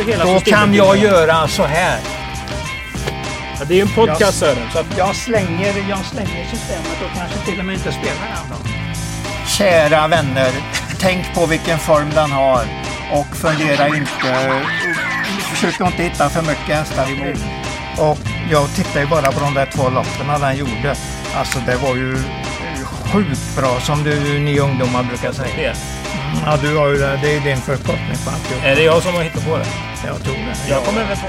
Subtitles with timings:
[0.00, 0.60] ändrar du hela Då systemet.
[0.60, 1.98] kan jag göra så här.
[3.58, 4.70] Ja, det är ju en podcast Jag- Sören.
[4.72, 8.50] Så att, Jag slänger, jag slänger systemet och kanske till och med inte spelar den
[8.50, 8.68] då.
[9.48, 10.50] Kära vänner,
[11.00, 12.64] tänk på vilken form den har
[13.12, 14.62] och fundera inte,
[15.54, 17.38] försök inte hitta för mycket hästar emot.
[17.98, 18.18] Och
[18.50, 20.94] jag tittar ju bara på de där två loppen den gjorde.
[21.36, 22.16] Alltså det var ju
[23.12, 25.74] sjukt bra som du, ni ungdomar brukar säga.
[26.46, 27.18] Ja, du har ju det.
[27.22, 28.64] Det är din förkortning på alltihop.
[28.64, 29.66] Är det jag som har hittat på det?
[30.06, 30.70] Jag tror det.
[30.70, 31.26] Jag kommer väl på...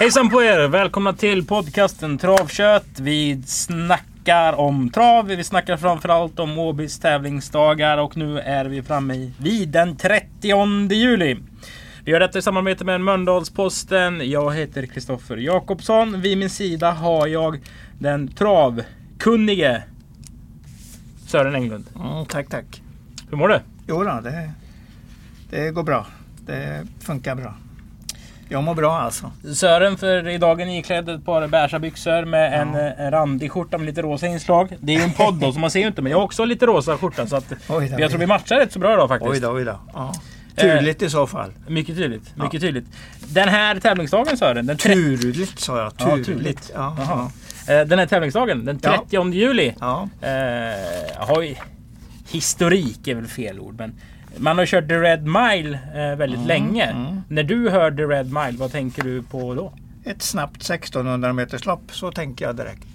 [0.00, 0.68] Hejsan på er!
[0.68, 3.00] Välkomna till podcasten Travkött.
[3.00, 5.26] Vi snackar om trav.
[5.26, 10.92] Vi snackar framförallt om Åbys tävlingsdagar och nu är vi framme i- vid den 30
[10.94, 11.36] juli.
[12.04, 14.30] Vi gör detta i samarbete med Mölndalsposten.
[14.30, 16.20] Jag heter Kristoffer Jakobsson.
[16.20, 17.60] Vid min sida har jag
[17.98, 19.82] den travkunnige
[21.26, 21.84] Sören Englund.
[21.96, 22.82] Mm, tack, tack.
[23.30, 23.60] Hur mår du?
[23.88, 24.50] Jo då, det,
[25.50, 26.06] det går bra.
[26.46, 27.54] Det funkar bra.
[28.48, 29.32] Jag mår bra alltså.
[29.54, 32.80] Sören för idag är iklädd ett par beiga byxor med en, Ja.
[32.80, 34.76] eh, en randig skjorta med lite rosa inslag.
[34.80, 36.44] Det är ju en podd då så man ser ju inte men jag har också
[36.44, 39.08] lite rosa skjorta så att Oj då, jag tror vi matchar rätt så bra idag
[39.08, 39.32] faktiskt.
[39.32, 39.80] Oj då, oj då.
[39.94, 40.14] Ja.
[40.56, 41.52] Turligt i så fall.
[41.68, 42.32] Mycket tydligt.
[42.36, 42.44] Ja.
[42.44, 42.86] Mycket tydligt.
[43.28, 45.92] Den här tävlingsdagen Sören, den, tre- Turligt sa jag.
[45.98, 46.26] Ja, Turligt.
[46.28, 46.70] turligt.
[46.74, 47.06] Ja, Jaha.
[47.08, 47.30] ja.
[47.68, 49.04] Eh, den här tävlingsdagen, den Ja.
[49.10, 49.74] 30 juli.
[49.80, 50.08] ja.
[50.20, 51.54] Eh, har ju,
[52.28, 53.94] historik är väl fel ord men
[54.38, 56.84] man har kört The Red Mile eh, väldigt Mm, länge.
[56.84, 57.20] mm.
[57.28, 59.72] När du hör The Red Mile, vad tänker du på då?
[60.04, 62.86] Ett snabbt 1600 meters lopp, så tänker jag direkt.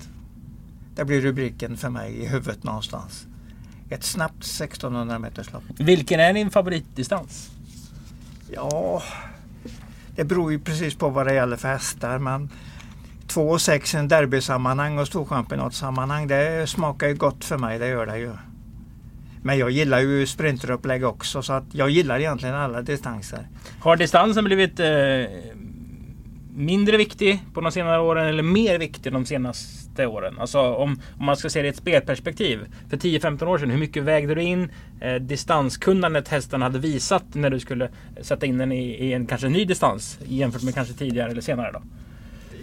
[0.95, 3.25] Det blir rubriken för mig i huvudet någonstans.
[3.89, 5.64] Ett snabbt 1600 meters lopp.
[5.77, 7.49] Vilken är din favoritdistans?
[8.53, 9.03] Ja,
[10.16, 12.17] det beror ju precis på vad det gäller för hästar.
[12.19, 12.49] Men
[13.34, 17.80] 2 och 6 i en derbysammanhang och storchampionatsammanhang, det smakar ju gott för mig.
[17.80, 18.32] Det gör det ju.
[19.44, 23.48] Men jag gillar ju sprinterupplägg också så att jag gillar egentligen alla distanser.
[23.80, 24.88] Har distansen blivit eh,
[26.55, 30.36] mindre viktig på de senare åren eller mer viktig de senaste åren?
[30.39, 32.60] Alltså om, om man ska se det i ett spelperspektiv.
[32.89, 37.50] För 10-15 år sedan, hur mycket vägde du in eh, distanskunnandet hästen hade visat när
[37.50, 37.89] du skulle
[38.22, 41.72] sätta in den i, i en kanske ny distans jämfört med kanske tidigare eller senare
[41.72, 41.82] då?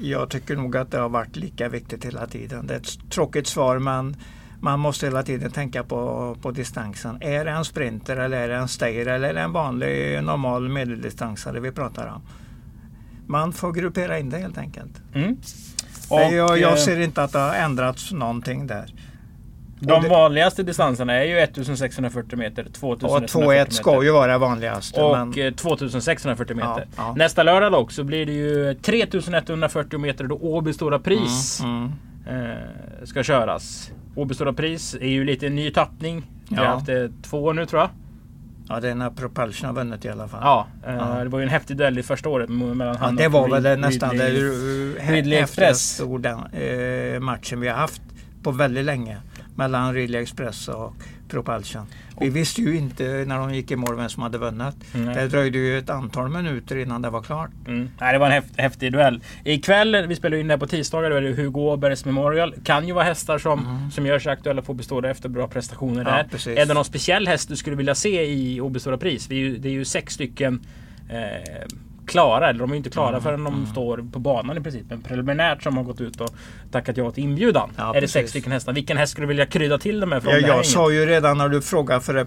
[0.00, 2.66] Jag tycker nog att det har varit lika viktigt hela tiden.
[2.66, 4.16] Det är ett tråkigt svar men
[4.60, 7.22] man måste hela tiden tänka på, på distansen.
[7.22, 10.68] Är det en sprinter eller är det en stayer eller är det en vanlig normal
[10.68, 12.22] medeldistansare vi pratar om?
[13.26, 15.02] Man får gruppera in det helt enkelt.
[15.14, 15.36] Mm.
[16.10, 18.94] Nej, jag, eh, jag ser inte att det har ändrats någonting där.
[19.80, 24.98] De det- vanligaste distanserna är ju 1640 meter, 2140 Och 2-1 ska ju vara vanligast.
[24.98, 26.68] Och men, eh, 2640 meter.
[26.68, 27.14] Ja, ja.
[27.16, 31.92] Nästa lördag dock så blir det ju 3140 meter då Åby Stora Pris mm,
[32.28, 32.50] mm.
[32.50, 32.56] eh,
[33.04, 33.90] ska köras.
[34.16, 36.22] Åby Stora Pris är ju lite en ny tappning.
[36.48, 36.70] Vi har Ja.
[36.70, 37.90] haft det två år nu tror jag.
[38.70, 40.40] Ja, det är när Propulsion har vunnit i alla fall.
[40.42, 41.24] Ja, eh, Ja.
[41.24, 43.48] det var ju en häftig duell i första året mellan Ja, han det och var
[43.48, 44.40] väl det Rid- nästan Ridley.
[44.42, 46.02] den Ridley häftigaste
[46.52, 48.02] eh, matchen vi har haft
[48.42, 49.16] på väldigt länge.
[49.58, 50.94] Mellan Ridley Express och
[51.28, 51.86] Propulsion.
[52.20, 54.74] Vi visste ju inte när de gick i mål vem som hade vunnit.
[54.94, 55.14] Mm.
[55.14, 57.50] Det dröjde ju ett antal minuter innan det var klart.
[57.66, 57.90] Mm.
[58.00, 59.20] Nej, det var en häft, häftig duell.
[59.44, 62.54] Ikväll, vi spelar in det här på tisdagar, då är det Hugo Åbergs Memorial.
[62.64, 66.06] Kan ju vara hästar som, som gör sig aktuella för det efter bra prestationer Mm.
[66.12, 66.28] Ja, där.
[66.30, 66.58] precis.
[66.58, 69.26] Är det någon speciell häst du skulle vilja se i Åby Pris?
[69.26, 70.60] Det är ju, det är ju sex stycken
[71.10, 71.66] eh,
[72.08, 74.86] klara, eller de är inte klara Mm, förrän de står på banan i princip.
[74.88, 76.30] Men preliminärt som har gått ut och
[76.70, 77.70] tackat ja till inbjudan.
[77.76, 78.72] Ja, är det sex stycken hästar.
[78.72, 80.22] Vilken häst skulle du vilja krydda till det med?
[80.22, 82.26] Från Ja, jag sa ju redan när du frågade för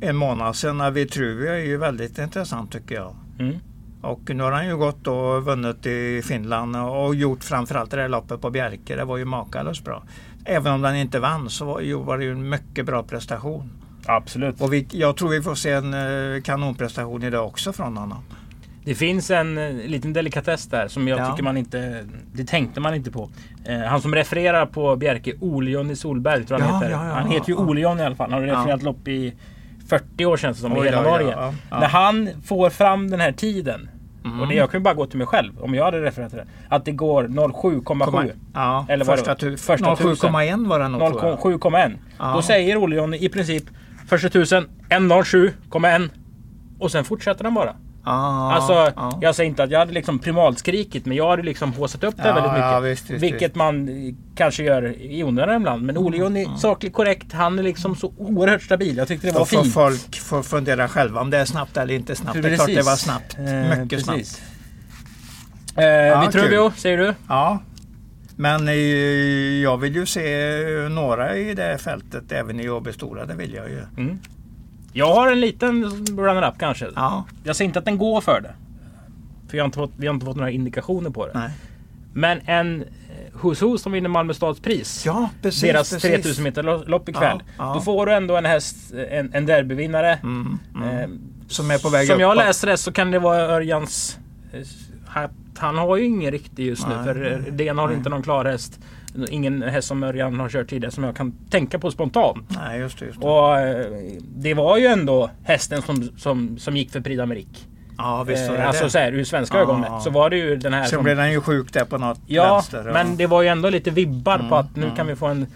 [0.00, 3.16] en månad sedan att Vitruvio är ju väldigt intressant tycker jag.
[3.38, 3.56] Mm.
[4.02, 8.08] Och nu har han ju gått och vunnit i Finland och gjort framförallt det där
[8.08, 8.96] loppet på Bjerke.
[8.96, 10.02] Det var ju makalöst bra.
[10.44, 13.70] Även om den inte vann så var det ju en mycket bra prestation.
[14.06, 14.60] Absolut.
[14.60, 18.24] Och vi, jag tror vi får se en eh, kanonprestation idag också från honom.
[18.88, 21.30] Det finns en eh, liten delikatess där som jag Ja.
[21.30, 22.04] tycker man inte...
[22.32, 23.30] Det tänkte man inte på.
[23.64, 26.90] Eh, han som refererar på Bjerke, Ole-Johnny Solberg tror jag han Ja, heter.
[27.04, 27.60] ja, ja, han heter ju ja.
[27.60, 28.30] Ole-Johnny i alla fall.
[28.30, 28.54] Han har Ja.
[28.58, 29.34] refererat lopp i
[29.88, 31.30] 40 år känns det som i Oj, hela ja, ja, Norge.
[31.30, 31.80] ja, ja.
[31.80, 33.88] När han får fram den här tiden.
[34.24, 34.40] Mm.
[34.40, 36.38] Och det, jag kan ju bara gå till mig själv om jag hade refererat till
[36.38, 36.46] det.
[36.68, 38.32] Att det går 07,7.
[38.54, 39.50] Ja, Eller vad första, det var?
[39.50, 40.30] tu- Första tusen.
[40.34, 41.38] 07,1 var det nog tror jag.
[41.38, 41.92] 07,1.
[42.18, 42.32] Ja.
[42.34, 43.64] Då säger Ole-Johnny i princip
[44.08, 46.08] första tusen 107,1.
[46.78, 47.74] Och sen fortsätter han bara.
[48.08, 49.18] Ja, Alltså, ja.
[49.20, 52.28] jag säger inte att jag hade liksom primalskrikit men jag hade liksom haussat upp det
[52.28, 52.64] Ja, väldigt mycket.
[52.72, 53.54] ja, visst, visst, vilket visst.
[53.56, 55.82] man eh, kanske gör i onödan ibland.
[55.82, 57.32] Men Ole John är sakligt korrekt.
[57.32, 58.96] Han är liksom så oerhört stabil.
[58.96, 59.74] Jag tyckte det var får fint.
[59.74, 62.42] folk får fundera själva om det är snabbt eller inte snabbt.
[62.42, 63.36] Det är klart det var snabbt.
[63.38, 64.28] Eh, Mycket precis.
[64.36, 65.78] snabbt.
[65.78, 67.14] Eh, Ja, Vitruvio, säger du?
[67.28, 67.58] Ja.
[68.36, 68.74] Men eh,
[69.62, 70.28] jag vill ju se
[70.90, 73.26] några i det fältet även i Åby Stora.
[73.26, 73.80] Det vill jag ju.
[73.96, 74.18] Mm.
[74.98, 75.84] Jag har en liten
[76.18, 76.86] runner-up kanske.
[76.96, 78.50] Ja, Jag säger inte att den går för det.
[79.50, 81.32] För jag har inte fått, vi har inte fått några indikationer på det.
[81.34, 81.50] nej.
[82.12, 82.86] Men en eh,
[83.40, 85.06] Who's Who som vinner Malmö stads pris.
[85.06, 85.60] Ja, precis.
[85.60, 86.10] deras precis.
[86.10, 87.38] 3000 meter lo- lopp ikväll.
[87.46, 87.74] Ja, ja.
[87.74, 88.76] Då får du ändå en häst,
[89.10, 90.18] en, en derbyvinnare.
[90.22, 90.88] Mm, mm.
[90.98, 91.08] Eh,
[91.48, 92.44] Som är på väg Som jag uppåt.
[92.46, 94.18] läser det så kan det vara Örjans...
[94.52, 97.96] eh, Han har ju ingen riktig just nu Nej, för nej, DN har nej.
[97.96, 98.80] inte någon klar häst.
[99.30, 102.44] Ingen häst som Örjan har kört tidigare som jag kan tänka på spontant.
[102.48, 103.04] Nej, just det.
[103.06, 103.26] Just det.
[103.26, 103.86] Och eh,
[104.36, 107.58] det var ju ändå hästen som, som, som gick för Prix d'Amérique.
[107.98, 108.90] ja, visst var det Eh, alltså det.
[108.90, 109.62] så här, ur svenska Ja.
[109.62, 111.04] ögon så var det ju den här Sen som...
[111.04, 112.90] blev den ju sjuk där på något Ja, vänster.
[112.92, 114.96] men det var ju ändå lite vibbar på Mm, att nu mm.
[114.96, 115.46] kan vi få en...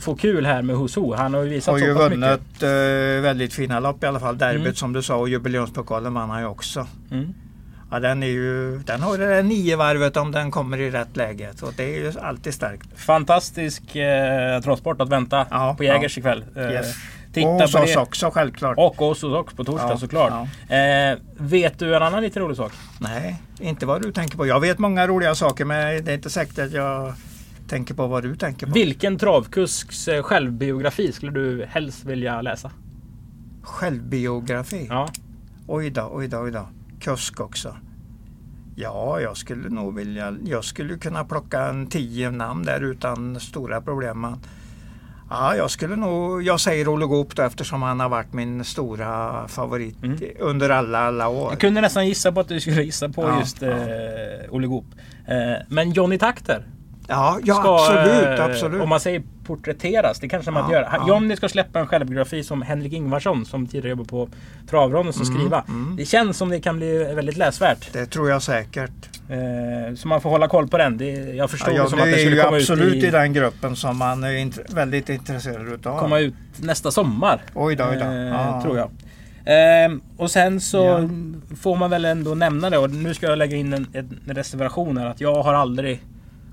[0.00, 1.14] Få kul här med Who.
[1.14, 2.18] Han har ju visat har så ju pass mycket.
[2.20, 4.38] vunnit eh, väldigt fina lopp i alla fall.
[4.38, 4.74] Derbyt Mm.
[4.74, 6.86] som du sa och jubileumspokalen vann han ju också.
[7.10, 7.34] Mm.
[7.90, 11.16] Ja, den, är ju, den har det där nio varvet om den kommer i rätt
[11.16, 11.50] läge.
[11.56, 12.88] Så det är ju alltid starkt.
[13.00, 16.44] Fantastisk eh, travsport att vänta Ja, på Jägers ikväll.
[16.56, 16.94] Eh, Yes.
[17.32, 17.96] Titta och hos på oss det.
[18.00, 18.78] också självklart.
[18.78, 20.32] Och hos oss också på torsdag Ja, såklart.
[20.68, 22.72] Eh, vet du en annan lite rolig sak?
[23.00, 24.46] Nej, inte vad du tänker på.
[24.46, 27.14] Jag vet många roliga saker men det är inte säkert att jag
[27.68, 28.72] tänker på vad du tänker på.
[28.72, 32.70] Vilken travkusks eh, självbiografi skulle du helst vilja läsa?
[33.62, 34.86] Självbiografi.
[34.90, 35.08] Ja.
[35.66, 36.68] Oj då, oj då, oj då.
[37.06, 37.76] Kusk också.
[38.76, 40.34] Ja, jag skulle nog vilja...
[40.44, 44.26] Jag skulle kunna plocka en tio namn där utan stora problem.
[45.30, 46.42] Ja, jag skulle nog...
[46.42, 50.18] Jag säger Olle Goop då eftersom han har varit min stora favorit Mm.
[50.40, 51.50] under alla, alla år.
[51.52, 53.68] Jag kunde nästan gissa på att du skulle gissa på Ja, just ja.
[53.68, 54.84] eh, Olle Goop.
[55.26, 55.34] Eh,
[55.68, 56.66] men Johnny Takter
[57.08, 58.82] Ja, ja ska, absolut, eh, absolut.
[58.82, 60.88] Om man säger porträtteras, det kanske man Ja, gör.
[60.92, 61.04] Ja.
[61.08, 64.28] Johnny ska släppa en självbiografi som Henrik Ingvarsson som tidigare jobbade på
[64.70, 65.64] Travronden ska Mm, skriva.
[65.68, 65.96] mm.
[65.96, 67.92] Det känns som det kan bli väldigt läsvärt.
[67.92, 68.90] Det tror jag säkert.
[69.30, 70.98] Eh, så man får hålla koll på den.
[70.98, 73.04] Det, jag förstod Ja, det som jag att det är skulle ju komma absolut ut,
[73.04, 75.98] i, i den gruppen som man är int- väldigt intresserad utav.
[76.00, 77.40] komma ut nästa sommar.
[77.54, 78.04] Oj då, oj då.
[78.04, 78.62] Eh.
[78.62, 78.90] Tror jag.
[79.48, 81.08] Ehm, och sen så Ja.
[81.56, 84.98] får man väl ändå nämna det och nu ska jag lägga in en, en reservation
[84.98, 86.00] här att jag har aldrig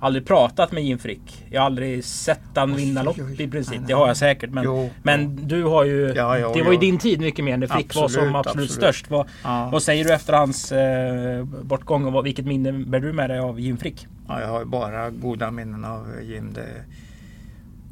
[0.03, 1.45] Aldrig pratat med Jim Frick.
[1.49, 3.69] Jag har aldrig sett han vinna lopp i princip.
[3.71, 3.93] Nej, Det nej.
[3.93, 4.49] har jag säkert.
[4.49, 6.13] Men, Jo, men du har ju...
[6.15, 6.79] Ja, ja, det var ju ja.
[6.81, 8.71] din tid mycket mer när Frick var som Absolut, absolut absolut.
[8.71, 9.09] störst.
[9.09, 9.69] Vad, ja.
[9.71, 13.39] vad säger du efter hans eh, bortgång och vad, vilket minne bär du med dig
[13.39, 14.07] av Jim Frick?
[14.27, 16.53] Ja, jag har bara goda minnen av Jim.
[16.53, 16.67] Det...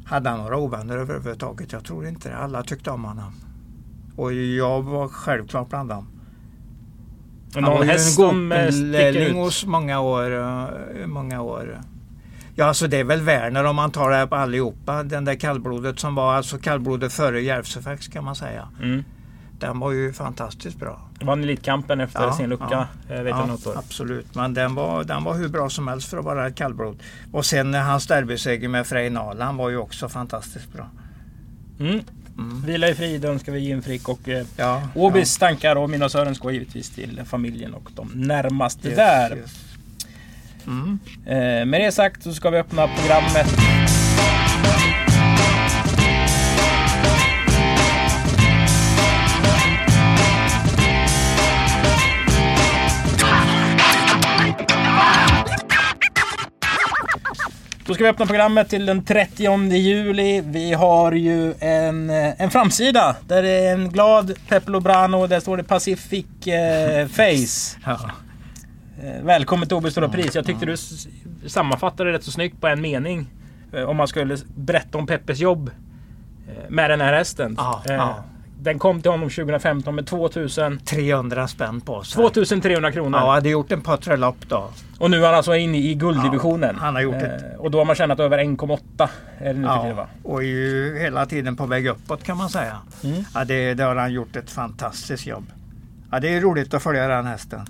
[0.04, 1.72] Hade han några ovänner överhuvudtaget?
[1.72, 2.36] Jag tror inte det.
[2.36, 3.32] Alla tyckte om honom.
[4.16, 6.06] Och jag var självklart bland dem.
[7.54, 10.34] Han var ju en som eh, hos många år.
[10.40, 11.80] eh, Många år.
[12.54, 15.02] Ja, alltså det är väl Werner om man tar det här på allihopa.
[15.02, 18.68] Den där kallblodet som var alltså kallblodet före Järvsöfax kan man säga.
[18.82, 19.04] Mm.
[19.58, 21.08] Den var ju fantastiskt bra.
[21.20, 22.88] Vann Elitkampen efter Ja, sin lucka.
[23.08, 23.78] eh, Vet jag år.
[23.78, 24.34] absolut.
[24.34, 27.02] Men den var, den var hur bra som helst för att vara kallblod.
[27.32, 30.86] Och sen eh, hans derbyseger med Frej Nalan var ju också fantastiskt bra.
[31.80, 32.00] Mm.
[32.38, 32.62] Mm.
[32.66, 36.38] Vila i frid önskar vi Jim Frick och eh, Ja, Åbys tankar och mina Sörens
[36.38, 39.36] går givetvis till familjen och de närmaste Yes, där.
[39.36, 39.71] yes.
[40.66, 40.98] Mm.
[41.26, 43.46] Eh, med det sagt så ska vi öppna programmet.
[57.86, 60.40] Då ska vi öppna programmet till den 30 juli.
[60.40, 65.26] Vi har ju en, eh, en framsida där det är en glad Pepe Lobrano.
[65.26, 67.78] Där står det Pacific eh, Face.
[67.84, 68.10] Ja.
[69.02, 70.34] Eh, Välkommen till Åbys Stora Pris.
[70.34, 70.76] Jag tyckte du
[71.48, 73.26] sammanfattade det rätt så snyggt på en mening.
[73.72, 75.70] Eh, Om man skulle berätta om Peppes jobb
[76.48, 77.54] eh, med den här hästen.
[77.58, 78.24] Ja, Eh, ja.
[78.60, 82.22] Den kom till honom 2015 med 2000, 300 spänn på sig.
[82.22, 83.20] 2300 kronor.
[83.20, 84.70] Ja, hade gjort en par lopp då.
[84.98, 86.74] Och nu är han alltså inne i gulddivisionen.
[86.78, 89.66] Ja, han har gjort ett- Och då har man tjänat över 1,8 är det nu
[89.66, 90.06] för tiden va?
[90.24, 92.76] Ja, och är ju hela tiden på väg uppåt kan man säga.
[93.04, 93.24] Mm.
[93.34, 95.46] Ja, det, det har han gjort ett fantastiskt jobb.
[96.10, 97.66] Ja, det är roligt att följa den hästen.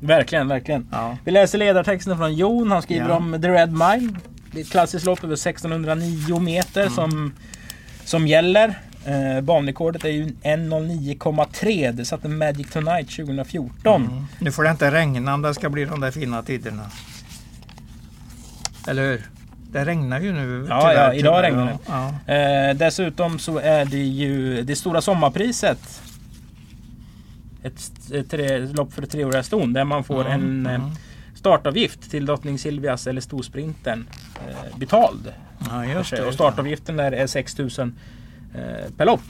[0.00, 0.86] Verkligen, verkligen.
[0.92, 1.16] Ja.
[1.24, 2.70] Vi läser ledartexten från Jon.
[2.70, 3.16] Han skriver Ja.
[3.16, 4.12] om The Red Mile.
[4.52, 6.94] Det är ett klassiskt lopp över 1609 meter Mm.
[6.94, 7.32] som,
[8.04, 8.78] som gäller.
[9.06, 11.92] Eh, banrekordet är ju 1.09,3.
[11.92, 14.04] Det satte Magic Tonight 2014.
[14.06, 14.24] Mm.
[14.38, 16.82] Nu får det inte regna om det ska bli de där fina tiderna.
[18.88, 19.22] Eller hur?
[19.72, 20.66] Det regnar ju nu.
[20.68, 21.42] Ja, ja, idag tyvärr.
[21.42, 21.78] regnar det.
[22.26, 22.34] Ja.
[22.34, 26.00] Eh, dessutom så är det ju det stora sommarpriset.
[27.64, 27.90] Ett,
[28.30, 30.90] tre, lopp för treåriga ston där man får Mm, en eh, mm.
[31.34, 34.08] startavgift till drottning Silvias eller storsprinten
[34.48, 35.32] eh, betald.
[35.70, 36.22] Ja, det.
[36.22, 37.98] och startavgiften där är 6000
[38.54, 39.20] eh, per lopp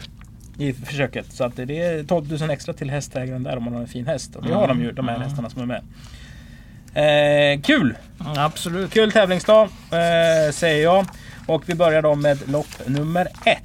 [0.58, 1.32] i försöket.
[1.32, 4.06] Så att det är 12 000 extra till hästägaren där om man har en fin
[4.06, 4.36] häst.
[4.36, 5.28] Och det har de ju, de här Mm.
[5.28, 5.82] hästarna som är med.
[6.94, 7.96] Eh, kul!
[8.20, 8.90] Mm, absolut.
[8.92, 11.06] Kul tävlingsdag eh, säger jag.
[11.46, 13.62] Och vi börjar då med lopp nummer ett.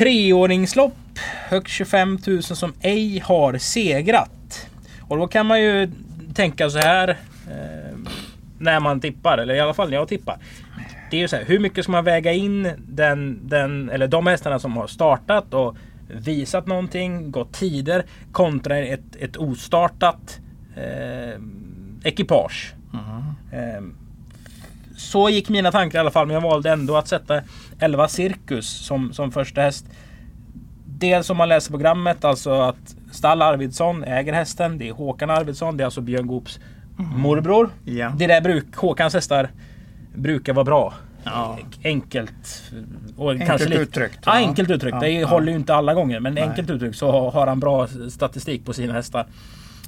[0.00, 1.18] Treåringslopp.
[1.48, 4.68] Högst 25 000 som ej har segrat.
[5.08, 5.90] Och då kan man ju
[6.34, 7.08] tänka så här.
[7.08, 7.96] Eh,
[8.58, 10.38] när man tippar, eller i alla fall när jag tippar.
[11.10, 14.26] Det är ju så här, hur mycket ska man väga in den, den, eller de
[14.26, 15.76] hästarna som har startat och
[16.08, 20.40] visat någonting, gått tider kontra ett, ett ostartat
[20.76, 21.40] eh,
[22.04, 22.74] ekipage.
[23.52, 23.82] Eh,
[24.96, 27.40] så gick mina tankar i alla fall, men jag valde ändå att sätta
[27.80, 29.86] 11 Cirkus som, som första häst.
[30.86, 34.78] Dels om man läser programmet, alltså att Stall Arvidsson äger hästen.
[34.78, 36.60] Det är Håkan Arvidsson, det är alltså Björn Goops
[36.96, 37.70] morbror.
[37.84, 38.12] Ja.
[38.16, 39.50] Det där bruk, Håkans hästar
[40.14, 40.94] brukar vara bra.
[41.24, 41.58] Ja.
[41.84, 42.62] Enkelt.
[43.16, 44.94] Och Enkelt kanske lite, uttryckt, Ja, enkelt uttryckt.
[44.94, 46.20] Ja, Det håller ju inte alla gånger.
[46.20, 46.42] Men Nej.
[46.42, 49.26] enkelt uttryckt så har, har han bra statistik på sina hästar.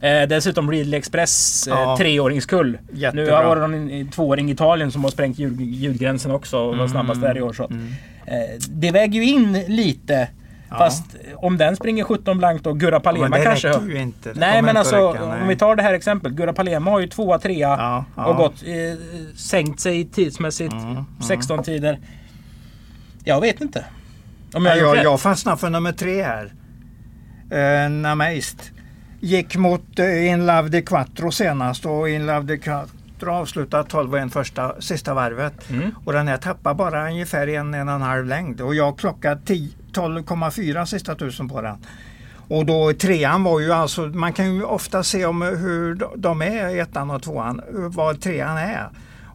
[0.02, 1.97] Eh, dessutom Ridley Express eh, Ja.
[1.97, 2.78] treåringskull.
[2.92, 3.37] Nu Jättebra.
[3.42, 6.75] har de en, en tvååring i Italien som har sprängt ljud, ljudgränsen också och var
[6.75, 6.88] Mm.
[6.88, 7.52] snabbast där i år.
[7.52, 7.64] Så.
[7.66, 7.87] Mm.
[8.26, 8.35] Eh,
[8.71, 10.28] det väger ju in lite.
[10.71, 10.78] Ja.
[10.78, 11.04] Fast
[11.37, 13.68] om den springer 17 blankt och Gurra Palema men det kanske...
[13.68, 14.32] räcker ju inte.
[14.32, 15.42] Det Nej men alltså räcka, nej.
[15.42, 16.32] om vi tar det här exemplet.
[16.32, 18.25] Gurra Palema har ju tvåa, trea Ja, ja.
[18.26, 18.99] och gått, eh,
[19.37, 20.73] sänkt sig tidsmässigt.
[20.73, 21.04] Mm, mm.
[21.28, 21.99] 16 tider.
[23.25, 23.85] Jag vet inte.
[24.54, 26.52] Om jag jag, jag fastnar för nummer tre här.
[27.85, 28.71] Uh, Nameist.
[29.25, 34.12] Gick mot uh, In Love de Quattro senast och In Love de Quattro avslutade 12
[34.12, 35.71] och en första, sista varvet.
[35.71, 35.91] Mm.
[36.05, 38.61] Och den här tappar bara ungefär en, en och en halv längd.
[38.61, 41.76] Och jag klockade 10 12,4 sista tusen på den.
[42.49, 46.43] Och då trean var ju alltså, man kan ju ofta se om hur de- de
[46.43, 48.88] är, ettan och tvåan, vad trean är.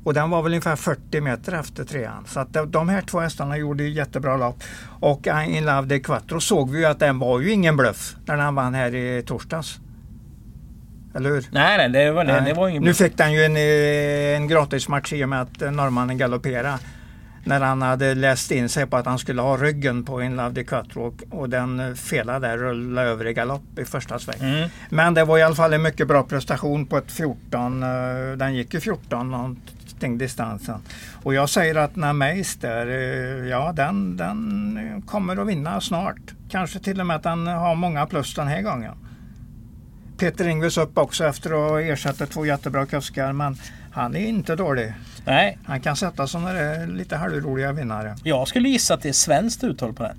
[0.07, 2.23] Och den var väl ungefär 40 meter efter trean.
[2.27, 4.63] Så att de- här två hästarna gjorde jättebra lopp.
[4.99, 8.37] Och In Love de Quattro såg vi ju att den var ju ingen bluff när
[8.37, 9.79] han vann här i torsdags.
[11.15, 11.45] Eller hur?
[11.51, 12.41] Nej, nej, det var, Nej.
[12.45, 15.61] det var ingen Nu fick den ju en, eh, en gratismatch i och med att
[15.61, 16.77] eh, norrmannen galopperade.
[17.43, 20.49] När han hade läst in sig på att han skulle ha ryggen på In Love
[20.49, 24.19] de Quattro och, och den eh, felade där och rullade över i galopp i första
[24.19, 24.39] sväng.
[24.39, 24.69] Mm.
[24.89, 27.83] Men det var i alla fall en mycket bra prestation på ett 14.
[27.83, 27.89] eh,
[28.37, 29.33] Den gick ju 14
[29.97, 30.79] någonting distansen.
[31.23, 36.33] Och jag säger att Nameis där, eh, ja den, den kommer att vinna snart.
[36.49, 38.93] Kanske till och med att han har många plus den här gången.
[40.17, 43.57] Peter Ingves upp också efter att ha ersatt två jättebra kuskar men
[43.91, 44.93] han är inte dålig.
[45.25, 48.15] Nej, Han kan sätta sådana där lite halvroliga vinnare.
[48.23, 50.17] jag skulle gissa att det är svenskt uttal på den.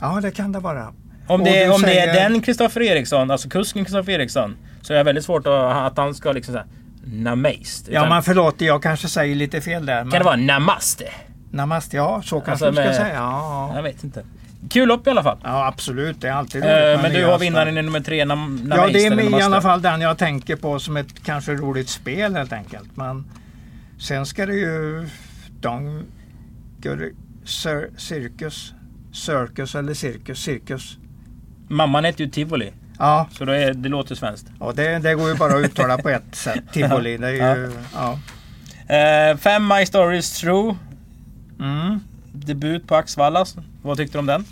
[0.00, 0.92] Ja det kan det vara.
[1.26, 4.56] Om det, om det är säger- den Kristoffer Eriksson, alltså kusken Kristoffer Eriksson.
[4.82, 6.66] Så är det väldigt svårt att, att han ska liksom säga
[7.04, 7.92] Namaste.
[7.92, 10.02] Ja Utan men förlåt jag kanske säger lite fel där.
[10.04, 11.04] Men Kan det vara Namaste?
[11.50, 13.14] Namaste, ja så kanske Alltså du ska med- säga.
[13.14, 14.24] Ja, Jag vet inte.
[14.70, 15.38] Kul lopp i alla fall.
[15.44, 17.02] ja absolut, det är alltid Eh, roligt.
[17.02, 19.82] men med du har vinnaren i nummer tre, Nam Ja det är i alla fall
[19.82, 22.96] den jag tänker på som ett kanske roligt spel helt enkelt.
[22.96, 23.24] Men
[23.98, 25.08] sen ska det ju...
[25.60, 26.02] De,
[27.44, 28.74] cir, cirkus,
[29.12, 30.98] cirkus eller cirkus, cirkus.
[31.68, 32.72] Mamman heter ju Tivoli.
[33.00, 34.46] Ja, Så då är, det låter svenskt.
[34.58, 36.60] och det, det går ju bara att uttala på ett sätt.
[36.72, 37.72] Tivoli, det är ju...
[37.94, 38.18] Ja.
[38.94, 40.76] Eh, fem My Stories True.
[41.60, 42.00] Mm.
[42.32, 43.44] Debut på Axvalla.
[43.82, 44.44] Vad tyckte du om den?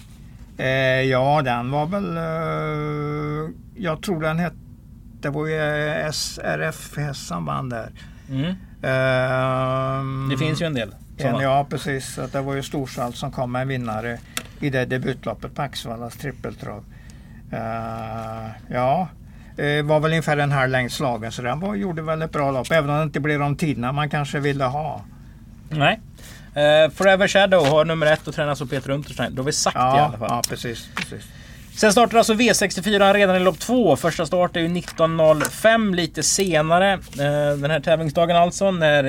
[0.59, 0.67] Eh,
[1.02, 2.17] ja, den var väl...
[2.17, 4.57] Eh, jag tror den hette...
[5.21, 7.90] Det var ju SRF häst som vann där.
[8.31, 8.55] Mm.
[8.83, 10.95] Ehm, Det finns ju en del.
[11.17, 12.19] En, ja, precis.
[12.33, 14.19] Det var ju Storsalt som kom med en vinnare
[14.61, 16.85] i det debutloppet på Axvallas trippeltrav.
[17.52, 19.09] Eh, ja,
[19.59, 22.50] uh, var väl ungefär en halv längd slagen så den var, gjorde väl ett bra
[22.50, 22.71] lopp.
[22.71, 25.05] Även om det inte blev de tiderna man kanske ville ha.
[25.71, 26.00] Nej.
[26.55, 29.35] Eh, Forever Shadow har nummer ett och tränas av Peter Unterstein.
[29.35, 30.28] Då har vi sagt det i Ja, alla fall.
[30.31, 30.88] ja precis.
[30.97, 31.25] precis.
[31.76, 33.97] Sen startar alltså V64 redan i lopp två.
[33.97, 36.99] Första start är ju 19.05 lite senare.
[37.61, 39.02] Den här tävlingsdagen alltså när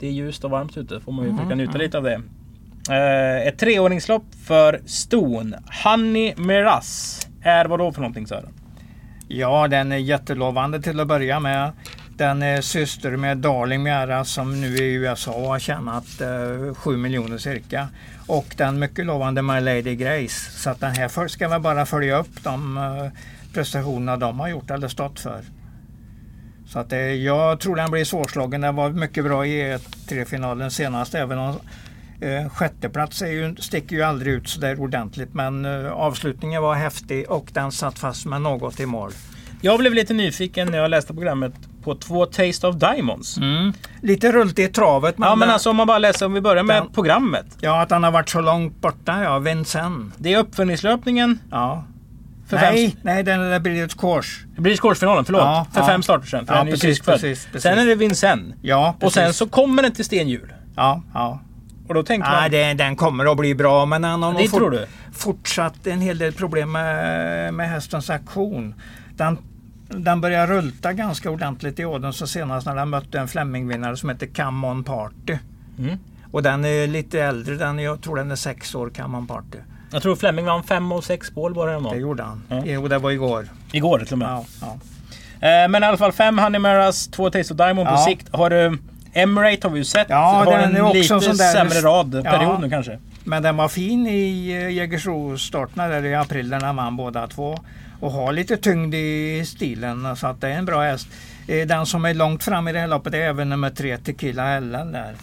[0.00, 1.00] det är ljust och varmt ute.
[1.00, 1.82] Får man ju Mm, försöka njuta mm.
[1.82, 2.22] lite av det.
[2.88, 5.54] Eh, ett treåringslopp för ston.
[5.84, 8.52] Honey Miraz är vad då för någonting Sören?
[9.28, 11.72] Ja, den är jättelovande till att börja med.
[12.16, 17.38] Den är syster med Darling Miara som nu i USA har tjänat eh, 7 miljoner
[17.38, 17.88] cirka.
[18.26, 20.50] Och den mycket lovande My Lady Grace.
[20.50, 23.20] Så att den här ska väl bara följa upp de eh,
[23.54, 25.44] prestationerna de har gjort eller stått för.
[26.66, 28.60] Så att det, jag tror den blir svårslagen.
[28.60, 31.60] Den var mycket bra i E3-finalen senast även om
[32.20, 35.34] eh, sjätteplats är ju, sticker ju aldrig ut så där ordentligt.
[35.34, 39.10] Men eh, avslutningen var häftig och den satt fast med något i mål.
[39.62, 43.36] Jag blev lite nyfiken när jag läste programmet på två Taste of Diamonds.
[44.02, 45.14] Lite rullt i travet.
[45.18, 47.46] Ja men alltså om man bara läser, om vi börjar med Den- programmet.
[47.60, 49.38] Ja, att han har varit så långt borta, ja.
[49.38, 50.12] Vincennes.
[50.18, 51.84] Det är uppföljningslöpningen Ja.
[52.48, 53.00] för nej, fem...
[53.02, 54.46] nej, den är British Course.
[54.58, 55.42] British Course-finalen, förlåt.
[55.42, 55.86] Ja, för ja.
[55.86, 56.46] fem starter sedan.
[56.46, 57.62] För Ja, precis, precis, precis.
[57.62, 58.54] Sen är det Vincennes.
[58.62, 59.36] Ja, Och sen precis.
[59.38, 60.52] så kommer den till stenhjul.
[60.76, 61.40] Ja, ja.
[61.90, 62.50] Och då tänkte Nej, man...
[62.50, 66.72] det, den kommer att bli bra men han har fort, fortsatt en hel del problem
[66.72, 68.74] med, med hästens aktion.
[69.16, 69.38] Den,
[69.88, 74.08] den började rulta ganska ordentligt i åden så senast när den mötte en Flemingvinnare som
[74.08, 75.38] heter Come On Party.
[75.78, 75.98] Mm.
[76.32, 79.58] Och den är lite äldre, den, jag tror den är sex år, Come On Party.
[79.92, 82.42] Jag tror Fleming vann fem och sex bål var det Det gjorde han.
[82.48, 82.62] Ja.
[82.64, 83.48] Jo, det var igår.
[83.72, 84.28] Igår till och med.
[84.28, 84.78] Ja, ja.
[85.48, 88.04] Eh, men i alla fall fem Honey Maras, två Taste of Diamond på Ja.
[88.04, 88.28] sikt.
[88.32, 88.78] Har du...
[89.12, 90.06] Emirate har vi ju sett.
[90.10, 92.30] Ja, har den en är också lite sån där- sämre rad Ja.
[92.30, 92.98] period nu kanske.
[93.24, 97.58] Men den var fin i eh, Jägersro-starterna där i april när den vann båda två.
[98.00, 101.08] Och har lite tyngd i stilen så att det är en bra häst.
[101.48, 104.48] Eh, Den som är långt fram i det här loppet är även nummer tre Tequila
[104.48, 105.14] Ellen där.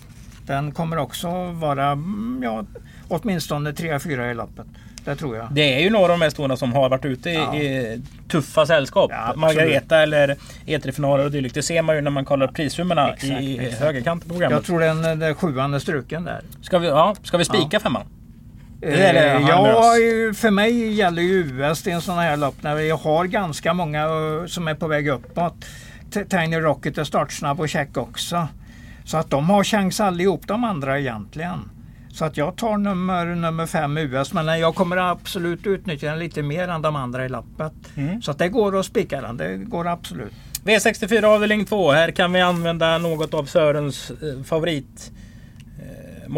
[0.46, 2.64] Den kommer också vara mm, ja,
[3.08, 4.66] åtminstone 3-4 i loppet.
[5.08, 5.48] Det tror jag.
[5.52, 7.56] Det är ju några av de mest stora som har varit ute i, Ja.
[7.56, 9.12] i tuffa sällskap.
[9.14, 9.34] Ja.
[9.36, 10.36] Margareta eller
[10.66, 11.56] E3-finaler och dylikt.
[11.56, 13.82] Det ser man ju när man kollar prissummorna Exakt, i exakt.
[13.84, 14.66] högerkanten på Jag programmet.
[14.66, 16.42] tror den, den sjuan är struken där.
[16.62, 17.80] Ska vi, ja, ska vi spika Ja.
[17.80, 18.02] femman?
[18.82, 19.12] Eh,
[19.48, 19.74] ja,
[20.36, 24.04] för mig gäller ju US i en sån här lopp när jag har ganska många
[24.04, 25.66] eh, som är på väg uppåt.
[26.30, 28.48] Tiny Rocket är startsnabb och check också.
[29.06, 31.70] Så att de har chans allihop de andra egentligen.
[32.18, 36.44] Så att jag tar nummer, nummer fem US men jag kommer absolut utnyttja den lite
[36.44, 37.74] mer än de andra i loppet.
[37.96, 38.22] Mm.
[38.22, 40.34] Så att det går att spika den, det går absolut.
[40.64, 41.92] V64 avdelning 2.
[41.92, 45.12] Här kan vi använda något av Sörens eh, favorit
[45.80, 46.30] eh,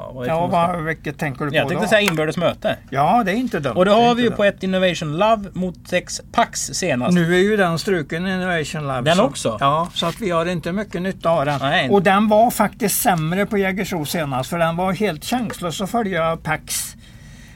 [0.00, 1.88] ja, vad Ja, vad, vilket tänker du på Jag tänkte då?
[1.88, 2.76] säga inbördes möte.
[2.90, 3.76] Ja, det är inte dumt.
[3.76, 7.14] Och det har vi ju på ett Innovation Love mot sex Pax senast.
[7.14, 9.04] Nu är ju den struken Innovation Lab.
[9.04, 9.56] Den så, också?
[9.60, 11.58] Ja, så att vi har inte mycket nytta av den.
[11.60, 11.90] Nej.
[11.90, 16.36] Och den var faktiskt sämre på Jägersro senast för den var helt chanslös att följa
[16.36, 16.94] Pax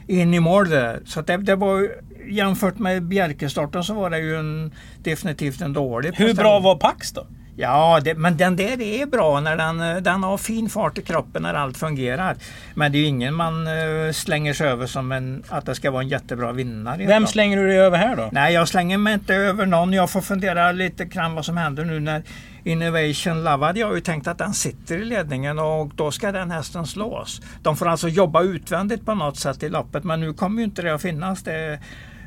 [0.06, 1.00] in i mål där.
[1.06, 1.88] Så att det, det var
[2.30, 6.36] jämfört med Bjerkestarten så var det ju en, definitivt en dålig Hur prestation.
[6.42, 7.26] bra var Pax då?
[7.56, 11.42] Ja, det, men den där är bra när den, den har fin fart i kroppen
[11.42, 12.36] när allt fungerar.
[12.74, 15.90] Men det är ju ingen man eh, slänger sig över som en, att det ska
[15.90, 17.06] vara en jättebra vinnare.
[17.06, 18.28] Vem slänger du dig över här då?
[18.32, 19.92] Nej, jag slänger mig inte över någon.
[19.92, 22.22] Jag får fundera lite grann vad som händer nu när
[22.64, 26.50] Innovation Love hade jag ju tänkt att den sitter i ledningen och då ska den
[26.50, 27.40] hästen slås.
[27.62, 30.82] De får alltså jobba utvändigt på något sätt i loppet men nu kommer ju inte
[30.82, 31.78] det att finnas det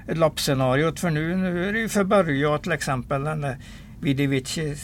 [0.07, 3.57] loppscenariot för nu, nu är det ju för Börje till exempel den där
[3.99, 4.75] Vidivici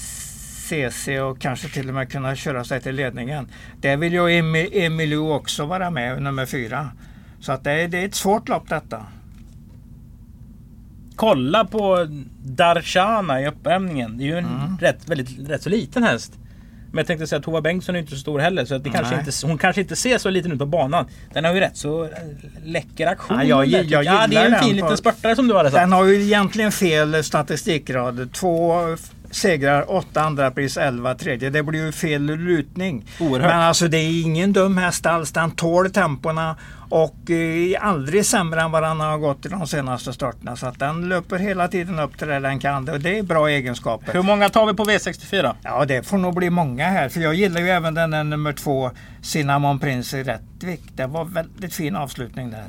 [0.69, 3.47] CC och kanske till och med kunna köra sig till ledningen.
[3.81, 6.89] Där vill ju Emi- Emilio också vara med, nummer fyra.
[7.39, 9.05] Så att det, är, det är ett svårt lopp detta.
[11.15, 12.07] Kolla på
[12.43, 14.17] Darshana i uppvärmningen.
[14.17, 14.77] Det är ju en Mm.
[14.81, 16.33] rätt, väldigt, rätt så liten häst.
[16.91, 18.65] Men jag tänkte säga att Tova Bengtsson är inte så stor heller.
[18.65, 21.05] Så att det kanske inte, hon kanske inte ser så liten ut på banan.
[21.33, 22.09] Den har ju rätt så eh,
[22.63, 23.37] läcker aktion.
[23.47, 25.81] Ja, jag- tycker jag ja, det är en fin liten spurtare som du hade sagt.
[25.81, 28.33] Den har ju egentligen fel statistikrad.
[28.33, 28.73] Två
[29.33, 31.49] segrar, åtta andra pris, elva tredje.
[31.49, 33.05] Det blir ju fel lutning.
[33.19, 33.51] Oerhört.
[33.51, 35.31] Men alltså det är ingen dum häst alls.
[35.31, 36.55] Den tål tempona
[36.89, 40.55] och eh, är aldrig sämre än vad den har gått i de senaste starterna.
[40.55, 42.89] Så att den löper hela tiden upp till det den kan.
[42.89, 44.13] Och det är bra egenskaper.
[44.13, 45.55] Hur många tar vi på V64?
[45.63, 47.09] Ja, det får nog bli många här.
[47.09, 48.91] För jag gillar ju även den där nummer två,
[49.21, 50.81] Cinnamon Prince i Rättvik.
[50.95, 52.67] Det var väldigt fin avslutning där.